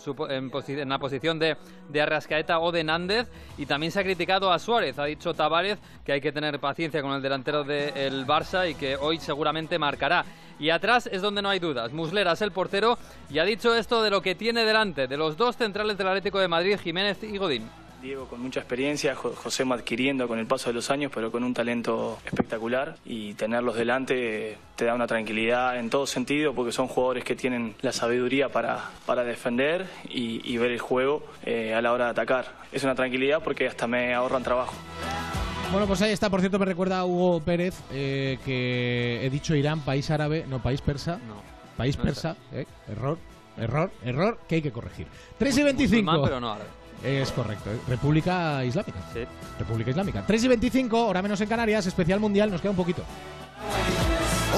la 0.86 1.00
posición 1.00 1.40
de, 1.40 1.56
de 1.88 2.02
Arrascaeta 2.02 2.60
o 2.60 2.74
de 2.74 2.84
Nández. 2.84 3.32
Y 3.58 3.66
también 3.66 3.94
se 3.94 4.02
ha 4.02 4.04
criticado 4.04 4.52
a 4.52 4.60
Suárez. 4.60 5.00
Ha 5.00 5.06
dicho 5.06 5.34
Tavares 5.34 5.80
que 6.04 6.12
hay 6.12 6.20
que 6.20 6.34
tener 6.34 6.60
paciencia 6.60 7.02
con 7.02 7.14
el 7.14 7.22
delantero 7.22 7.64
del 7.64 8.28
Barça 8.28 8.70
y 8.70 8.76
que 8.76 8.98
hoy 8.98 9.20
seguramente 9.20 9.80
marcará. 9.80 10.26
Y 10.60 10.70
atrás 10.70 11.08
es 11.12 11.22
donde 11.22 11.42
no 11.42 11.50
hay 11.50 11.60
dudas. 11.60 11.94
Muslera 11.94 12.34
es 12.34 12.42
el 12.42 12.52
portero 12.52 12.98
y 13.30 13.40
ha 13.40 13.46
dicho 13.46 13.74
esto 13.74 14.04
de 14.04 14.10
lo 14.10 14.22
que 14.22 14.36
tiene 14.36 14.66
delante, 14.66 15.08
de 15.08 15.18
los 15.18 15.38
dos 15.38 15.56
centrales 15.56 15.98
del 15.98 16.08
Atlético 16.08 16.40
de 16.40 16.48
Madrid, 16.48 16.78
Jiménez 16.78 17.24
y 17.24 17.38
Godín. 17.38 17.81
Diego 18.02 18.26
con 18.26 18.42
mucha 18.42 18.60
experiencia, 18.60 19.16
José 19.16 19.64
adquiriendo 19.72 20.28
con 20.28 20.40
el 20.40 20.48
paso 20.48 20.70
de 20.70 20.74
los 20.74 20.90
años, 20.90 21.12
pero 21.14 21.32
con 21.32 21.44
un 21.44 21.54
talento 21.54 22.18
espectacular 22.26 22.98
y 23.06 23.36
tenerlos 23.36 23.76
delante 23.76 24.58
te 24.76 24.86
da 24.86 24.96
una 24.96 25.06
tranquilidad 25.06 25.78
en 25.78 25.90
todo 25.90 26.08
sentido 26.08 26.54
porque 26.54 26.72
son 26.72 26.88
jugadores 26.88 27.24
que 27.24 27.36
tienen 27.36 27.76
la 27.82 27.92
sabiduría 27.92 28.50
para, 28.50 28.90
para 29.06 29.24
defender 29.24 29.88
y, 30.10 30.58
ver 30.58 30.72
el 30.72 30.80
juego 30.80 31.24
eh, 31.46 31.74
a 31.74 31.82
la 31.82 31.92
hora 31.92 32.06
de 32.06 32.12
atacar. 32.12 32.46
Es 32.72 32.84
una 32.84 32.96
tranquilidad 32.96 33.42
porque 33.44 33.68
hasta 33.68 33.88
me 33.88 34.14
ahorran 34.14 34.44
trabajo. 34.44 34.74
Bueno, 35.72 35.88
pues 35.88 36.02
ahí 36.02 36.12
está. 36.12 36.30
Por 36.30 36.40
cierto, 36.40 36.60
me 36.60 36.66
recuerda 36.66 37.00
a 37.00 37.06
Hugo 37.06 37.40
Pérez 37.40 37.80
eh, 37.92 38.38
que 38.44 39.26
he 39.26 39.30
dicho 39.30 39.56
Irán, 39.56 39.80
país 39.82 40.10
árabe, 40.12 40.46
no 40.48 40.62
país 40.62 40.82
persa. 40.82 41.20
No. 41.28 41.42
País 41.78 41.98
persa, 41.98 42.36
eh, 42.52 42.66
error, 42.90 43.18
error, 43.58 43.92
error 44.04 44.40
que 44.48 44.56
hay 44.56 44.62
que 44.62 44.72
corregir. 44.72 45.08
3 45.40 45.58
y 45.58 45.64
25. 45.64 46.24
pero 46.24 46.40
no 46.40 46.52
árabe. 46.52 46.82
Es 47.04 47.32
correcto. 47.32 47.70
República 47.88 48.64
Islámica. 48.64 49.00
Sí. 49.14 49.22
República 49.58 49.92
Islámica. 49.92 50.24
3 50.26 50.44
y 50.44 50.48
25, 50.48 51.08
hora 51.08 51.22
menos 51.22 51.42
en 51.42 51.50
Canarias, 51.50 51.86
especial 51.86 52.20
mundial, 52.20 52.52
nos 52.52 52.62
queda 52.62 52.72
un 52.72 52.78
poquito. 52.78 53.04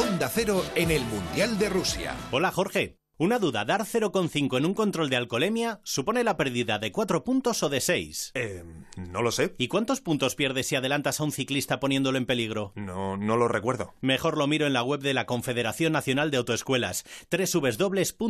Onda 0.01 0.27
Cero 0.29 0.63
en 0.75 0.91
el 0.91 1.03
Mundial 1.05 1.57
de 1.59 1.69
Rusia. 1.69 2.15
Hola 2.31 2.51
Jorge. 2.51 2.97
Una 3.19 3.37
duda, 3.37 3.63
dar 3.63 3.81
0,5 3.81 4.57
en 4.57 4.65
un 4.65 4.73
control 4.73 5.07
de 5.11 5.15
alcoholemia 5.17 5.79
supone 5.83 6.23
la 6.23 6.35
pérdida 6.35 6.79
de 6.79 6.91
4 6.91 7.23
puntos 7.23 7.61
o 7.61 7.69
de 7.69 7.79
6. 7.79 8.31
Eh, 8.33 8.63
no 8.97 9.21
lo 9.21 9.31
sé. 9.31 9.53
¿Y 9.59 9.67
cuántos 9.67 10.01
puntos 10.01 10.33
pierdes 10.33 10.65
si 10.65 10.75
adelantas 10.75 11.19
a 11.19 11.23
un 11.23 11.31
ciclista 11.31 11.79
poniéndolo 11.79 12.17
en 12.17 12.25
peligro? 12.25 12.73
No, 12.75 13.15
no 13.15 13.37
lo 13.37 13.47
recuerdo. 13.47 13.93
Mejor 14.01 14.35
lo 14.35 14.47
miro 14.47 14.65
en 14.65 14.73
la 14.73 14.81
web 14.81 14.99
de 15.01 15.13
la 15.13 15.27
Confederación 15.27 15.93
Nacional 15.93 16.31
de 16.31 16.37
Autoescuelas, 16.37 17.05
www.cnae.com. 17.31 18.29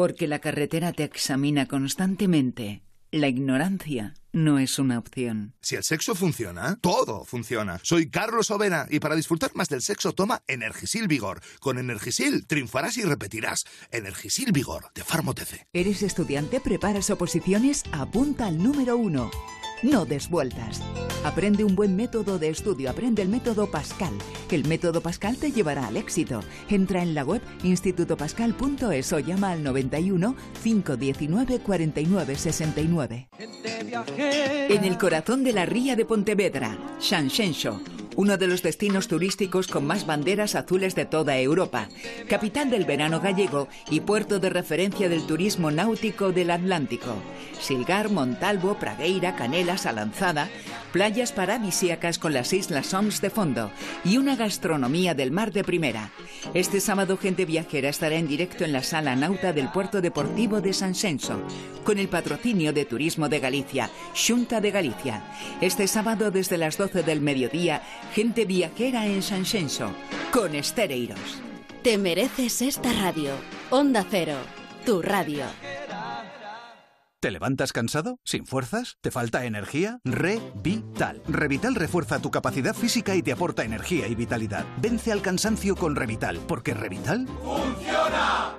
Porque 0.00 0.26
la 0.26 0.38
carretera 0.38 0.94
te 0.94 1.04
examina 1.04 1.68
constantemente. 1.68 2.82
La 3.10 3.28
ignorancia 3.28 4.14
no 4.32 4.58
es 4.58 4.78
una 4.78 4.98
opción. 4.98 5.52
Si 5.60 5.76
el 5.76 5.84
sexo 5.84 6.14
funciona, 6.14 6.78
todo 6.80 7.26
funciona. 7.26 7.78
Soy 7.82 8.08
Carlos 8.08 8.50
Ovena 8.50 8.86
y 8.88 8.98
para 8.98 9.14
disfrutar 9.14 9.50
más 9.52 9.68
del 9.68 9.82
sexo 9.82 10.12
toma 10.12 10.42
Energisil 10.48 11.06
Vigor. 11.06 11.42
Con 11.60 11.76
Energisil 11.76 12.46
triunfarás 12.46 12.96
y 12.96 13.02
repetirás. 13.02 13.66
Energisil 13.90 14.52
Vigor 14.52 14.86
de 14.94 15.04
Farmotece. 15.04 15.66
¿Eres 15.74 16.02
estudiante? 16.02 16.60
¿Preparas 16.60 17.10
oposiciones? 17.10 17.82
Apunta 17.92 18.46
al 18.46 18.56
número 18.56 18.96
uno. 18.96 19.30
No 19.82 20.04
des 20.04 20.28
vueltas. 20.28 20.82
Aprende 21.24 21.64
un 21.64 21.74
buen 21.74 21.96
método 21.96 22.38
de 22.38 22.50
estudio, 22.50 22.90
aprende 22.90 23.22
el 23.22 23.28
método 23.28 23.70
Pascal. 23.70 24.12
El 24.50 24.66
método 24.66 25.00
Pascal 25.00 25.36
te 25.36 25.52
llevará 25.52 25.86
al 25.86 25.96
éxito. 25.96 26.40
Entra 26.68 27.02
en 27.02 27.14
la 27.14 27.24
web 27.24 27.40
institutopascal.es 27.62 29.12
o 29.12 29.18
llama 29.20 29.52
al 29.52 29.62
91 29.62 30.36
519 30.62 31.60
49 31.60 32.36
69. 32.36 33.28
En 34.68 34.84
el 34.84 34.98
corazón 34.98 35.44
de 35.44 35.52
la 35.52 35.66
ría 35.66 35.96
de 35.96 36.04
Pontevedra, 36.04 36.78
Shanshensho 37.00 37.80
uno 38.20 38.36
de 38.36 38.48
los 38.48 38.62
destinos 38.62 39.08
turísticos 39.08 39.66
con 39.66 39.86
más 39.86 40.04
banderas 40.04 40.54
azules 40.54 40.94
de 40.94 41.06
toda 41.06 41.38
Europa, 41.38 41.88
capital 42.28 42.68
del 42.68 42.84
verano 42.84 43.18
gallego 43.18 43.66
y 43.90 44.00
puerto 44.00 44.38
de 44.38 44.50
referencia 44.50 45.08
del 45.08 45.26
turismo 45.26 45.70
náutico 45.70 46.30
del 46.30 46.50
Atlántico. 46.50 47.14
Silgar, 47.58 48.10
Montalvo, 48.10 48.78
Pragueira, 48.78 49.36
Canelas, 49.36 49.86
Alanzada, 49.86 50.50
playas 50.92 51.32
paradisíacas 51.32 52.18
con 52.18 52.34
las 52.34 52.52
islas 52.52 52.88
Soms 52.88 53.22
de 53.22 53.30
fondo 53.30 53.70
y 54.04 54.18
una 54.18 54.36
gastronomía 54.36 55.14
del 55.14 55.30
mar 55.30 55.52
de 55.52 55.64
primera. 55.64 56.10
Este 56.52 56.80
sábado 56.80 57.16
Gente 57.16 57.44
Viajera 57.44 57.88
estará 57.88 58.16
en 58.16 58.28
directo 58.28 58.64
en 58.64 58.72
la 58.72 58.82
sala 58.82 59.16
nauta 59.16 59.52
del 59.52 59.70
puerto 59.70 60.00
deportivo 60.00 60.60
de 60.60 60.72
San 60.72 60.94
Senso, 60.94 61.40
con 61.84 61.98
el 61.98 62.08
patrocinio 62.08 62.72
de 62.72 62.84
Turismo 62.84 63.28
de 63.28 63.40
Galicia, 63.40 63.90
Junta 64.14 64.60
de 64.60 64.70
Galicia. 64.70 65.24
Este 65.60 65.86
sábado 65.86 66.30
desde 66.30 66.58
las 66.58 66.76
12 66.76 67.02
del 67.02 67.20
mediodía, 67.20 67.82
Gente 68.14 68.44
Viajera 68.44 69.06
en 69.06 69.22
San 69.22 69.46
Senso, 69.46 69.92
con 70.32 70.54
Estereiros. 70.54 71.40
Te 71.84 71.96
mereces 71.96 72.60
esta 72.60 72.92
radio. 72.92 73.30
Onda 73.70 74.04
Cero, 74.10 74.36
tu 74.84 75.00
radio. 75.00 75.44
¿Te 77.20 77.30
levantas 77.30 77.72
cansado? 77.72 78.18
¿Sin 78.24 78.46
fuerzas? 78.46 78.96
¿Te 79.02 79.10
falta 79.10 79.44
energía? 79.44 80.00
Revital. 80.04 81.22
Revital 81.28 81.74
refuerza 81.74 82.18
tu 82.18 82.30
capacidad 82.30 82.74
física 82.74 83.14
y 83.14 83.22
te 83.22 83.32
aporta 83.32 83.62
energía 83.62 84.08
y 84.08 84.14
vitalidad. 84.14 84.64
Vence 84.78 85.12
al 85.12 85.22
cansancio 85.22 85.76
con 85.76 85.94
Revital, 85.94 86.38
porque 86.48 86.74
Revital 86.74 87.28
¡Funciona! 87.44 88.56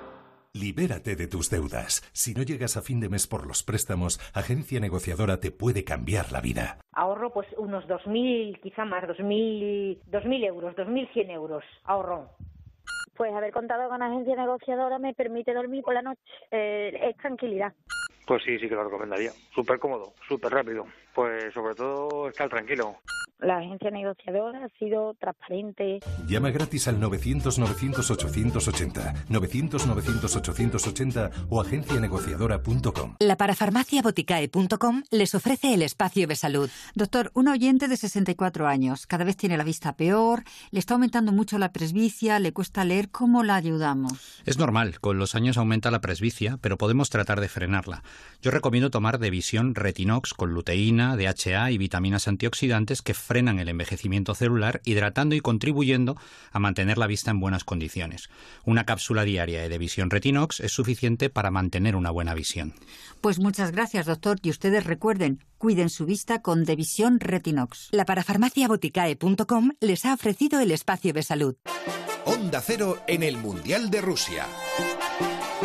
Libérate 0.54 1.16
de 1.16 1.28
tus 1.28 1.48
deudas. 1.48 2.02
Si 2.12 2.34
no 2.34 2.42
llegas 2.42 2.76
a 2.76 2.82
fin 2.82 3.00
de 3.00 3.08
mes 3.08 3.26
por 3.26 3.46
los 3.46 3.62
préstamos, 3.62 4.20
Agencia 4.34 4.80
Negociadora 4.80 5.40
te 5.40 5.50
puede 5.50 5.82
cambiar 5.82 6.30
la 6.30 6.42
vida. 6.42 6.76
Ahorro 6.92 7.32
pues 7.32 7.48
unos 7.56 7.86
2.000, 7.86 8.60
quizá 8.60 8.84
más, 8.84 9.02
2.000, 9.04 10.02
2.000 10.10 10.44
euros, 10.44 10.76
2.100 10.76 11.30
euros. 11.30 11.64
Ahorro. 11.84 12.28
Pues 13.16 13.32
haber 13.32 13.50
contado 13.50 13.88
con 13.88 14.02
Agencia 14.02 14.36
Negociadora 14.36 14.98
me 14.98 15.14
permite 15.14 15.54
dormir 15.54 15.82
por 15.82 15.94
la 15.94 16.02
noche. 16.02 16.20
Eh, 16.50 17.00
es 17.02 17.16
tranquilidad. 17.16 17.72
Pues 18.26 18.42
sí, 18.44 18.58
sí 18.58 18.68
que 18.68 18.74
lo 18.74 18.84
recomendaría. 18.84 19.30
Súper 19.54 19.78
cómodo, 19.78 20.12
súper 20.28 20.52
rápido. 20.52 20.84
Pues 21.14 21.52
sobre 21.54 21.74
todo 21.74 22.28
estar 22.28 22.50
tranquilo. 22.50 22.98
La 23.42 23.58
agencia 23.58 23.90
negociadora 23.90 24.64
ha 24.64 24.68
sido 24.78 25.14
transparente. 25.14 25.98
Llama 26.28 26.50
gratis 26.50 26.86
al 26.86 27.00
900-900-880, 27.00 29.26
900-900-880 29.28 31.46
o 31.48 31.60
agencianegociadora.com. 31.60 33.16
La 33.18 33.36
parafarmaciaboticae.com 33.36 35.02
les 35.10 35.34
ofrece 35.34 35.74
el 35.74 35.82
espacio 35.82 36.28
de 36.28 36.36
salud. 36.36 36.70
Doctor, 36.94 37.32
un 37.34 37.48
oyente 37.48 37.88
de 37.88 37.96
64 37.96 38.68
años, 38.68 39.08
cada 39.08 39.24
vez 39.24 39.36
tiene 39.36 39.56
la 39.56 39.64
vista 39.64 39.96
peor, 39.96 40.44
le 40.70 40.78
está 40.78 40.94
aumentando 40.94 41.32
mucho 41.32 41.58
la 41.58 41.72
presbicia, 41.72 42.38
le 42.38 42.52
cuesta 42.52 42.84
leer, 42.84 43.10
¿cómo 43.10 43.42
la 43.42 43.56
ayudamos? 43.56 44.12
Es 44.46 44.56
normal, 44.56 45.00
con 45.00 45.18
los 45.18 45.34
años 45.34 45.58
aumenta 45.58 45.90
la 45.90 46.00
presbicia, 46.00 46.58
pero 46.60 46.78
podemos 46.78 47.10
tratar 47.10 47.40
de 47.40 47.48
frenarla. 47.48 48.04
Yo 48.40 48.52
recomiendo 48.52 48.90
tomar 48.90 49.18
de 49.18 49.30
visión 49.30 49.74
Retinox 49.74 50.32
con 50.32 50.54
luteína, 50.54 51.16
DHA 51.16 51.72
y 51.72 51.78
vitaminas 51.78 52.28
antioxidantes 52.28 53.02
que 53.02 53.14
frenan 53.32 53.58
el 53.58 53.70
envejecimiento 53.70 54.34
celular, 54.34 54.82
hidratando 54.84 55.34
y 55.34 55.40
contribuyendo 55.40 56.18
a 56.50 56.58
mantener 56.58 56.98
la 56.98 57.06
vista 57.06 57.30
en 57.30 57.40
buenas 57.40 57.64
condiciones. 57.64 58.28
Una 58.66 58.84
cápsula 58.84 59.24
diaria 59.24 59.66
de 59.70 59.78
Visión 59.78 60.10
Retinox 60.10 60.60
es 60.60 60.70
suficiente 60.70 61.30
para 61.30 61.50
mantener 61.50 61.96
una 61.96 62.10
buena 62.10 62.34
visión. 62.34 62.74
Pues 63.22 63.38
muchas 63.38 63.72
gracias, 63.72 64.04
doctor, 64.04 64.38
y 64.42 64.50
ustedes 64.50 64.84
recuerden, 64.84 65.42
cuiden 65.56 65.88
su 65.88 66.04
vista 66.04 66.42
con 66.42 66.66
Devisión 66.66 67.20
Retinox. 67.20 67.88
La 67.92 68.04
parafarmaciaboticae.com 68.04 69.70
les 69.80 70.04
ha 70.04 70.12
ofrecido 70.12 70.60
el 70.60 70.70
espacio 70.70 71.14
de 71.14 71.22
salud. 71.22 71.56
Onda 72.26 72.60
Cero 72.60 72.98
en 73.06 73.22
el 73.22 73.38
Mundial 73.38 73.88
de 73.88 74.02
Rusia. 74.02 74.46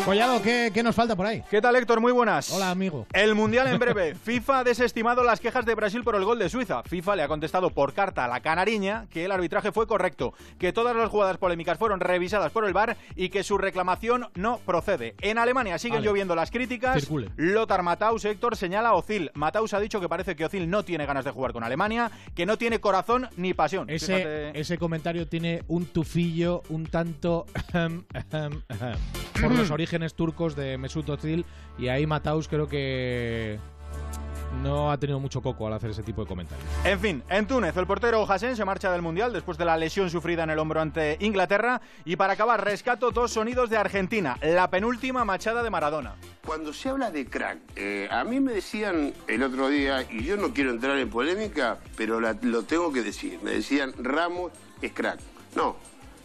Collado, 0.04 0.40
¿qué, 0.40 0.70
¿qué, 0.72 0.82
nos 0.82 0.94
falta 0.94 1.16
por 1.16 1.26
ahí? 1.26 1.42
¿Qué 1.50 1.60
tal, 1.60 1.74
Héctor? 1.76 2.00
Muy 2.00 2.12
buenas. 2.12 2.50
Hola, 2.52 2.70
amigo. 2.70 3.06
El 3.12 3.34
Mundial 3.34 3.66
en 3.66 3.78
breve. 3.80 4.14
FIFA 4.14 4.60
ha 4.60 4.64
desestimado 4.64 5.24
las 5.24 5.40
quejas 5.40 5.66
de 5.66 5.74
Brasil 5.74 6.02
por 6.04 6.14
el 6.14 6.24
gol 6.24 6.38
de 6.38 6.48
Suiza. 6.48 6.82
FIFA 6.84 7.16
le 7.16 7.22
ha 7.24 7.28
contestado 7.28 7.70
por 7.70 7.92
carta 7.92 8.24
a 8.24 8.28
la 8.28 8.40
canariña 8.40 9.06
que 9.10 9.24
el 9.24 9.32
arbitraje 9.32 9.72
fue 9.72 9.86
correcto, 9.86 10.34
que 10.58 10.72
todas 10.72 10.96
las 10.96 11.10
jugadas 11.10 11.36
polémicas 11.36 11.78
fueron 11.78 12.00
revisadas 12.00 12.52
por 12.52 12.64
el 12.64 12.72
VAR 12.72 12.96
y 13.16 13.28
que 13.28 13.42
su 13.42 13.58
reclamación 13.58 14.28
no 14.34 14.58
procede. 14.58 15.14
En 15.20 15.36
Alemania 15.36 15.78
siguen 15.78 16.02
lloviendo 16.02 16.34
las 16.34 16.50
críticas. 16.50 17.00
Circule. 17.00 17.30
Lothar 17.36 17.82
Matthaus, 17.82 18.24
Héctor, 18.24 18.56
señala 18.56 18.90
a 18.90 18.94
Ozil. 18.94 19.30
Matthaus 19.34 19.74
ha 19.74 19.80
dicho 19.80 20.00
que 20.00 20.08
parece 20.08 20.36
que 20.36 20.44
Ozil 20.44 20.70
no 20.70 20.84
tiene 20.84 21.06
ganas 21.06 21.24
de 21.24 21.32
jugar 21.32 21.52
con 21.52 21.64
Alemania, 21.64 22.10
que 22.34 22.46
no 22.46 22.56
tiene 22.56 22.80
corazón 22.80 23.28
ni 23.36 23.52
pasión. 23.52 23.90
Ese, 23.90 24.58
ese 24.58 24.78
comentario 24.78 25.26
tiene 25.26 25.64
un 25.66 25.86
tufillo 25.86 26.62
un 26.68 26.86
tanto 26.86 27.46
por 29.40 29.52
los 29.52 29.70
orígenes 29.70 29.87
turcos 30.14 30.56
de 30.56 30.78
Mesut 30.78 31.08
Özil 31.08 31.44
y 31.78 31.88
ahí 31.88 32.06
Mataus 32.06 32.48
creo 32.48 32.68
que 32.68 33.58
no 34.62 34.90
ha 34.90 34.98
tenido 34.98 35.20
mucho 35.20 35.40
coco 35.40 35.66
al 35.66 35.72
hacer 35.72 35.90
ese 35.90 36.02
tipo 36.02 36.22
de 36.22 36.28
comentarios. 36.28 36.66
En 36.84 36.98
fin, 37.00 37.22
en 37.28 37.46
Túnez 37.46 37.76
el 37.76 37.86
portero 37.86 38.30
Hassen 38.30 38.56
se 38.56 38.64
marcha 38.64 38.90
del 38.90 39.02
Mundial 39.02 39.32
después 39.32 39.58
de 39.58 39.64
la 39.64 39.76
lesión 39.76 40.10
sufrida 40.10 40.44
en 40.44 40.50
el 40.50 40.58
hombro 40.58 40.80
ante 40.80 41.16
Inglaterra 41.20 41.80
y 42.04 42.16
para 42.16 42.32
acabar 42.34 42.64
rescato 42.64 43.10
dos 43.10 43.32
sonidos 43.32 43.70
de 43.70 43.76
Argentina, 43.76 44.38
la 44.42 44.70
penúltima 44.70 45.24
machada 45.24 45.62
de 45.62 45.70
Maradona. 45.70 46.14
Cuando 46.44 46.72
se 46.72 46.88
habla 46.88 47.10
de 47.10 47.26
crack, 47.26 47.58
eh, 47.76 48.08
a 48.10 48.24
mí 48.24 48.40
me 48.40 48.52
decían 48.52 49.12
el 49.26 49.42
otro 49.42 49.68
día, 49.68 50.06
y 50.10 50.24
yo 50.24 50.36
no 50.36 50.52
quiero 50.52 50.70
entrar 50.70 50.98
en 50.98 51.10
polémica, 51.10 51.78
pero 51.96 52.20
lo 52.20 52.62
tengo 52.62 52.92
que 52.92 53.02
decir, 53.02 53.38
me 53.42 53.52
decían 53.52 53.92
Ramos 53.98 54.52
es 54.80 54.92
crack. 54.92 55.20
No, 55.54 55.76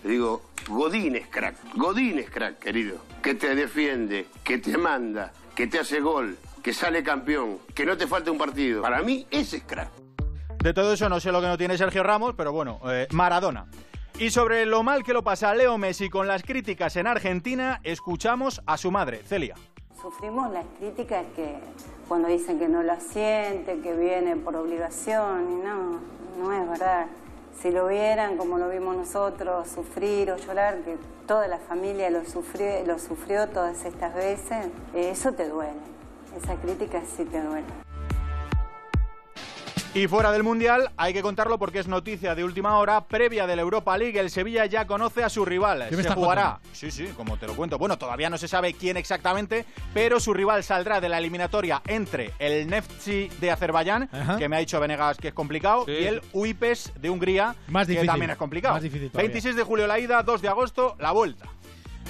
le 0.03 0.09
digo, 0.09 0.41
Godín 0.67 1.15
es 1.15 1.27
crack, 1.27 1.55
Godín 1.75 2.19
es 2.19 2.29
crack, 2.29 2.59
querido. 2.59 2.97
Que 3.21 3.35
te 3.35 3.55
defiende, 3.55 4.27
que 4.43 4.57
te 4.57 4.77
manda, 4.77 5.31
que 5.55 5.67
te 5.67 5.79
hace 5.79 6.01
gol, 6.01 6.37
que 6.61 6.73
sale 6.73 7.03
campeón, 7.03 7.59
que 7.73 7.85
no 7.85 7.95
te 7.97 8.07
falte 8.07 8.29
un 8.29 8.37
partido. 8.37 8.81
Para 8.81 9.01
mí, 9.01 9.25
ese 9.31 9.57
es 9.57 9.63
crack. 9.63 9.89
De 10.61 10.73
todo 10.73 10.93
eso 10.93 11.09
no 11.09 11.19
sé 11.19 11.31
lo 11.31 11.41
que 11.41 11.47
no 11.47 11.57
tiene 11.57 11.77
Sergio 11.77 12.03
Ramos, 12.03 12.35
pero 12.35 12.51
bueno, 12.51 12.79
eh, 12.85 13.07
Maradona. 13.11 13.67
Y 14.19 14.29
sobre 14.29 14.65
lo 14.65 14.83
mal 14.83 15.03
que 15.03 15.13
lo 15.13 15.23
pasa 15.23 15.55
Leo 15.55 15.77
Messi 15.77 16.09
con 16.09 16.27
las 16.27 16.43
críticas 16.43 16.95
en 16.97 17.07
Argentina, 17.07 17.79
escuchamos 17.83 18.61
a 18.65 18.77
su 18.77 18.91
madre, 18.91 19.23
Celia. 19.23 19.55
Sufrimos 20.01 20.51
las 20.51 20.65
críticas 20.79 21.25
que 21.35 21.55
cuando 22.07 22.27
dicen 22.27 22.59
que 22.59 22.67
no 22.67 22.83
la 22.83 22.99
siente, 22.99 23.79
que 23.79 23.93
viene 23.95 24.35
por 24.35 24.55
obligación, 24.55 25.51
y 25.51 25.55
no, 25.65 25.99
no 26.37 26.53
es 26.53 26.69
verdad. 26.69 27.07
Si 27.63 27.71
lo 27.71 27.87
vieran 27.87 28.35
como 28.35 28.57
lo 28.57 28.67
vimos 28.67 28.97
nosotros, 28.97 29.69
sufrir 29.69 30.29
o 30.31 30.35
llorar, 30.35 30.79
que 30.79 30.97
toda 31.25 31.47
la 31.47 31.59
familia 31.59 32.09
lo 32.09 32.25
sufrió, 32.25 32.85
lo 32.85 32.99
sufrió 32.99 33.47
todas 33.47 33.85
estas 33.85 34.13
veces, 34.13 34.65
eh, 34.93 35.11
eso 35.11 35.31
te 35.31 35.47
duele. 35.47 35.79
Esa 36.35 36.55
crítica 36.57 37.01
sí 37.05 37.23
te 37.23 37.41
duele. 37.41 37.65
Y 39.95 40.07
fuera 40.07 40.31
del 40.31 40.41
Mundial, 40.41 40.89
hay 40.97 41.13
que 41.13 41.21
contarlo 41.21 41.59
porque 41.59 41.77
es 41.77 41.87
noticia 41.87 42.33
de 42.33 42.43
última 42.43 42.79
hora, 42.79 43.05
previa 43.05 43.45
de 43.45 43.55
la 43.55 43.61
Europa 43.61 43.95
League, 43.95 44.19
el 44.19 44.31
Sevilla 44.31 44.65
ya 44.65 44.87
conoce 44.87 45.23
a 45.23 45.29
su 45.29 45.45
rival. 45.45 45.85
¿Qué 45.87 45.95
me 45.95 46.01
se 46.01 46.09
jugará. 46.09 46.59
Sí, 46.71 46.89
sí, 46.89 47.09
como 47.15 47.37
te 47.37 47.45
lo 47.45 47.55
cuento. 47.55 47.77
Bueno, 47.77 47.95
todavía 47.99 48.27
no 48.31 48.39
se 48.39 48.47
sabe 48.47 48.73
quién 48.73 48.97
exactamente, 48.97 49.65
pero 49.93 50.19
su 50.19 50.33
rival 50.33 50.63
saldrá 50.63 50.99
de 50.99 51.09
la 51.09 51.19
eliminatoria 51.19 51.83
entre 51.85 52.31
el 52.39 52.65
Neftchi 52.67 53.29
de 53.39 53.51
Azerbaiyán, 53.51 54.09
Ajá. 54.11 54.37
que 54.39 54.49
me 54.49 54.55
ha 54.55 54.59
dicho 54.59 54.79
Venegas 54.79 55.17
que 55.17 55.27
es 55.27 55.33
complicado, 55.35 55.85
y 55.87 56.05
el 56.05 56.23
Uipes 56.33 56.91
de 56.99 57.11
Hungría, 57.11 57.55
Más 57.67 57.85
que 57.85 58.03
también 58.03 58.31
es 58.31 58.37
complicado. 58.37 58.73
más 58.73 58.81
difícil 58.81 59.11
todavía. 59.11 59.27
26 59.29 59.55
de 59.55 59.61
julio 59.63 59.85
la 59.85 59.99
ida, 59.99 60.23
2 60.23 60.41
de 60.41 60.47
agosto 60.47 60.95
la 60.99 61.11
vuelta. 61.11 61.45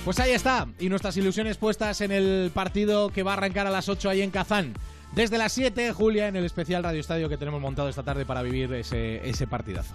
Pues 0.06 0.19
ahí 0.22 0.32
está. 0.32 0.67
Y 0.80 0.88
nuestras 0.88 1.17
ilusiones 1.17 1.58
puestas 1.58 2.00
en 2.00 2.13
el 2.13 2.50
partido 2.54 3.10
que 3.10 3.24
va 3.24 3.32
a 3.32 3.34
arrancar 3.36 3.67
a 3.67 3.69
las 3.72 3.89
8 3.89 4.10
ahí 4.10 4.22
en 4.22 4.32
Kazán. 4.32 4.74
Desde 5.15 5.38
las 5.38 5.52
7, 5.52 5.93
Julia, 5.93 6.28
en 6.28 6.36
el 6.36 6.43
especial 6.43 6.84
Radio 6.84 6.99
Estadio 6.99 7.30
que 7.30 7.38
tenemos 7.38 7.62
montado 7.62 7.88
esta 7.88 8.02
tarde 8.02 8.26
para 8.26 8.41
vivir 8.41 8.73
ese, 8.73 9.30
ese 9.30 9.45
partidazo. 9.45 9.93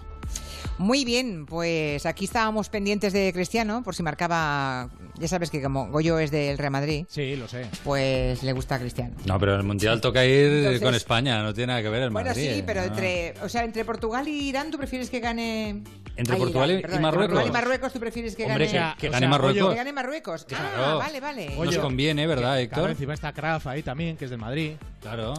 Muy 0.79 1.03
bien, 1.03 1.45
pues 1.45 2.05
aquí 2.05 2.23
estábamos 2.23 2.69
pendientes 2.69 3.11
de 3.11 3.33
Cristiano, 3.33 3.83
por 3.83 3.95
si 3.95 4.01
marcaba. 4.01 4.89
Ya 5.19 5.27
sabes 5.27 5.49
que 5.51 5.61
como 5.61 5.89
Goyo 5.91 6.17
es 6.19 6.31
del 6.31 6.57
Real 6.57 6.71
Madrid. 6.71 7.05
Sí, 7.09 7.35
lo 7.35 7.49
sé. 7.49 7.65
Pues 7.83 8.41
le 8.43 8.53
gusta 8.53 8.75
a 8.75 8.79
Cristiano. 8.79 9.13
No, 9.25 9.37
pero 9.37 9.55
el 9.57 9.63
Mundial 9.63 9.99
toca 9.99 10.25
ir 10.25 10.45
Entonces- 10.49 10.81
con 10.81 10.95
España, 10.95 11.43
no 11.43 11.53
tiene 11.53 11.67
nada 11.73 11.81
que 11.81 11.89
ver 11.89 12.03
el 12.03 12.09
Bueno, 12.11 12.29
Madrid. 12.29 12.51
sí, 12.55 12.63
pero 12.65 12.79
¿no? 12.79 12.87
entre, 12.87 13.33
o 13.43 13.49
sea, 13.49 13.65
entre 13.65 13.83
Portugal 13.83 14.25
y 14.29 14.47
Irán, 14.47 14.71
¿tú 14.71 14.77
prefieres 14.77 15.09
que 15.09 15.19
gane? 15.19 15.83
¿Entre 16.15 16.35
Ay, 16.35 16.39
Portugal 16.41 16.71
y- 16.71 16.81
perdón, 16.81 16.81
y 16.81 16.95
entre 16.95 16.99
Marruecos? 17.01 17.27
Portugal 17.35 17.47
y 17.47 17.51
Marruecos, 17.51 17.93
¿tú 17.93 17.99
prefieres 17.99 18.35
que 18.37 18.45
Hombre, 18.45 18.67
gane? 18.67 18.93
que- 18.95 19.01
que 19.01 19.09
gane 19.09 19.27
Marruecos. 19.27 19.69
Que 19.71 19.75
gane 19.75 19.93
Marruecos. 19.93 20.41
Ah, 20.43 20.47
Claro. 20.47 20.97
vale, 20.99 21.19
vale. 21.19 21.55
Nos 21.57 21.77
conviene, 21.77 22.25
¿verdad, 22.25 22.41
Claro, 22.53 22.59
Héctor? 22.61 22.89
encima 22.91 23.13
está 23.13 23.33
Kraft 23.33 23.67
ahí 23.67 23.83
también, 23.83 24.15
que 24.15 24.23
es 24.25 24.31
del 24.31 24.39
Madrid. 24.39 24.73
Claro. 25.01 25.33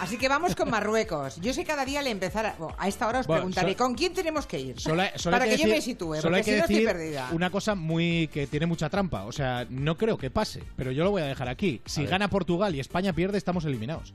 Así 0.00 0.16
que 0.18 0.28
vamos 0.28 0.54
con 0.54 0.70
Marruecos. 0.70 1.36
Yo 1.40 1.52
sé 1.52 1.64
cada 1.64 1.84
día 1.84 2.00
le 2.02 2.10
empezar 2.10 2.54
bueno, 2.58 2.74
a 2.78 2.88
esta 2.88 3.06
hora 3.06 3.20
os 3.20 3.26
Bueno, 3.26 3.40
preguntaré 3.42 3.72
so- 3.72 3.78
¿con 3.78 3.94
quién 3.94 4.14
tenemos 4.14 4.46
que 4.46 4.58
ir? 4.60 4.81
Solo, 4.82 5.02
solo 5.16 5.34
Para 5.36 5.44
que, 5.48 5.56
que 5.56 5.62
yo 5.62 5.68
me 5.68 5.80
sitúe, 5.80 6.16
solo 6.16 6.22
porque 6.22 6.36
hay 6.38 6.42
que 6.42 6.50
si 6.50 6.56
no 6.56 6.62
estoy 6.62 6.74
decir 6.76 6.88
perdida. 6.88 7.28
una 7.32 7.50
cosa 7.50 7.74
muy 7.76 8.28
que 8.32 8.46
tiene 8.48 8.66
mucha 8.66 8.90
trampa. 8.90 9.24
O 9.24 9.32
sea, 9.32 9.64
no 9.70 9.96
creo 9.96 10.18
que 10.18 10.30
pase, 10.30 10.62
pero 10.76 10.90
yo 10.90 11.04
lo 11.04 11.10
voy 11.12 11.22
a 11.22 11.26
dejar 11.26 11.48
aquí. 11.48 11.80
Si 11.86 12.04
gana 12.04 12.28
Portugal 12.28 12.74
y 12.74 12.80
España 12.80 13.12
pierde, 13.12 13.38
estamos 13.38 13.64
eliminados. 13.64 14.12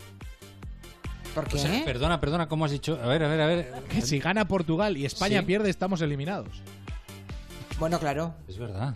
¿Por 1.34 1.46
O 1.54 1.58
sea, 1.58 1.86
perdona, 1.86 2.20
perdona, 2.20 2.48
¿cómo 2.48 2.66
has 2.66 2.72
dicho? 2.72 3.00
A 3.02 3.08
ver, 3.08 3.24
a 3.24 3.28
ver, 3.28 3.42
a 3.42 3.46
ver. 3.46 3.74
Que 3.90 4.02
si 4.02 4.20
gana 4.20 4.48
Portugal 4.48 4.98
y 4.98 5.06
España 5.06 5.40
Sí. 5.42 5.46
pierde, 5.46 5.70
estamos 5.70 6.02
eliminados. 6.02 6.62
Bueno, 7.80 8.00
claro. 8.00 8.34
Es 8.48 8.58
verdad. 8.58 8.94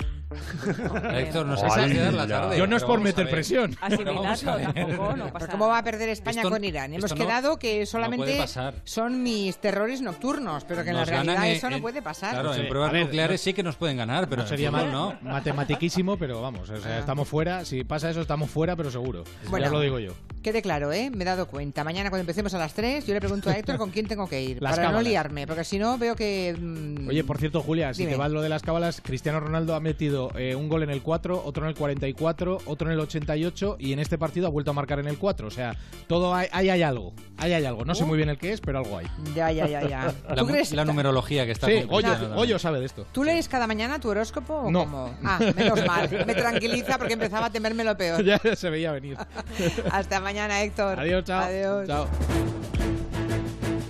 Héctor, 1.14 1.46
nos 1.46 1.64
has 1.64 1.76
quedar 1.88 2.14
la 2.14 2.28
tarde. 2.28 2.58
Yo 2.58 2.68
no 2.68 2.78
es 2.78 2.84
por 2.84 3.00
meter 3.00 3.30
presión. 3.30 3.76
Pero 3.90 4.16
vamos 4.16 4.44
a 4.46 4.56
ver. 4.58 4.70
Pero 4.74 5.28
¿Cómo 5.52 5.68
va 5.68 5.80
a 5.80 5.84
perder 5.84 6.10
España 6.10 6.42
Esto- 6.42 6.50
con 6.50 6.64
Irán? 6.64 6.94
Hemos 6.94 7.12
no- 7.12 7.18
quedado 7.18 7.58
que 7.58 7.82
no 7.82 7.86
solamente 7.86 8.46
son 8.84 9.24
mis 9.24 9.58
terrores 9.58 10.02
nocturnos, 10.02 10.64
pero 10.66 10.84
que 10.84 10.90
en 10.90 10.96
Nos 10.96 11.08
la 11.08 11.24
realidad 11.24 11.48
eso 11.50 11.70
no 11.70 11.80
puede 11.82 12.02
pasar. 12.02 12.32
Claro, 12.34 12.54
Sí, 12.54 12.62
en 12.62 12.70
pruebas 12.70 12.94
nucleares 12.94 13.42
no- 13.42 13.44
sí 13.44 13.54
que 13.54 13.64
nos 13.64 13.76
pueden 13.76 13.98
ganar, 13.98 14.28
pero 14.28 14.44
no 14.44 14.48
sería 14.48 14.72
fútbol 14.72 14.86
ma- 14.86 14.92
no. 14.92 15.18
matematiquísimo, 15.22 16.18
pero 16.18 16.42
vamos, 16.42 16.70
o 16.70 16.78
sea, 16.78 16.96
Ah. 16.96 17.00
estamos 17.00 17.28
fuera. 17.28 17.66
Si 17.66 17.84
pasa 17.84 18.10
eso, 18.10 18.22
estamos 18.22 18.50
fuera, 18.50 18.76
pero 18.76 18.92
seguro. 18.92 19.24
Bueno. 19.50 19.66
ya 19.66 19.72
lo 19.72 19.80
digo 19.80 20.00
yo. 20.00 20.14
Quede 20.44 20.62
claro, 20.62 20.92
¿eh? 20.92 21.12
Me 21.12 21.24
he 21.24 21.26
dado 21.26 21.48
cuenta. 21.48 21.84
Mañana 21.84 22.10
cuando 22.10 22.22
empecemos 22.22 22.54
a 22.54 22.58
las 22.58 22.74
3, 22.74 23.06
yo 23.06 23.14
le 23.14 23.20
pregunto 23.20 23.50
a 23.50 23.54
Héctor 23.58 23.78
con 23.78 23.92
quién 23.92 24.08
tengo 24.08 24.28
que 24.28 24.42
ir. 24.42 24.58
Las 24.62 24.76
para 24.78 24.92
no 24.92 25.02
liarme, 25.02 25.46
porque 25.46 25.64
si 25.64 25.78
no 25.78 25.98
veo 25.98 26.16
que... 26.16 26.56
mm, 26.60 27.08
Oye, 27.10 27.24
por 27.24 27.38
cierto, 27.38 27.62
Julia, 27.62 27.94
si 27.94 28.02
Dime. 28.04 28.14
te 28.14 28.18
vas 28.18 28.32
lo 28.32 28.42
de 28.42 28.50
las 28.50 28.62
cábalas, 28.64 29.02
Cristiano 29.02 29.40
Ronaldo 29.40 29.76
ha 29.76 29.80
metido 29.80 30.21
eh, 30.36 30.56
un 30.56 30.70
gol 30.70 30.84
en 30.84 30.90
el 30.90 31.02
4, 31.02 31.42
otro 31.46 31.64
en 31.64 31.70
el 31.70 31.76
44, 31.76 32.60
otro 32.66 32.88
en 32.88 32.94
el 32.94 33.00
88 33.00 33.78
y 33.80 33.94
en 33.94 34.00
este 34.00 34.18
partido 34.18 34.48
ha 34.48 34.50
vuelto 34.50 34.72
a 34.72 34.74
marcar 34.74 35.00
en 35.00 35.08
el 35.08 35.18
4. 35.18 35.48
O 35.48 35.52
sea, 35.52 35.76
todo 36.08 36.36
hay, 36.36 36.48
ahí 36.52 36.70
hay 36.70 36.82
algo. 36.84 37.14
Ahí 37.38 37.54
hay 37.54 37.66
algo. 37.66 37.86
No 37.86 37.96
sé 37.96 38.04
Uh. 38.04 38.08
muy 38.08 38.18
bien 38.18 38.30
el 38.30 38.38
que 38.38 38.54
es, 38.54 38.62
pero 38.62 38.80
algo 38.80 38.98
hay. 38.98 39.08
Ya, 39.36 39.52
ya, 39.52 39.68
ya, 39.68 39.88
ya. 39.88 40.14
La, 40.30 40.36
¿Tú 40.36 40.48
crees- 40.48 40.72
la 40.74 40.86
numerología 40.86 41.46
que 41.46 41.52
está 41.52 41.68
Sí, 41.68 41.86
también. 41.88 42.36
Goyo 42.36 42.60
sabe 42.60 42.80
de 42.80 42.86
esto. 42.86 43.06
¿Tú 43.12 43.24
lees 43.24 43.48
cada 43.50 43.68
mañana 43.68 44.00
tu 44.00 44.10
horóscopo 44.10 44.54
o 44.54 44.72
No. 44.72 44.82
cómo? 44.82 45.16
Ah, 45.24 45.40
menos 45.56 45.86
mal. 45.86 46.10
Me 46.26 46.36
tranquiliza 46.36 46.98
porque 46.98 47.14
empezaba 47.14 47.48
a 47.48 47.50
temerme 47.52 47.84
lo 47.84 47.96
peor. 47.98 48.24
ya 48.26 48.40
se 48.56 48.70
veía 48.70 48.92
venir. 48.92 49.18
Hasta 49.92 50.20
mañana, 50.20 50.62
Héctor. 50.64 51.00
Adiós, 51.00 51.24
chao. 51.26 51.44
Adiós. 51.44 51.88
Chao. 51.88 52.08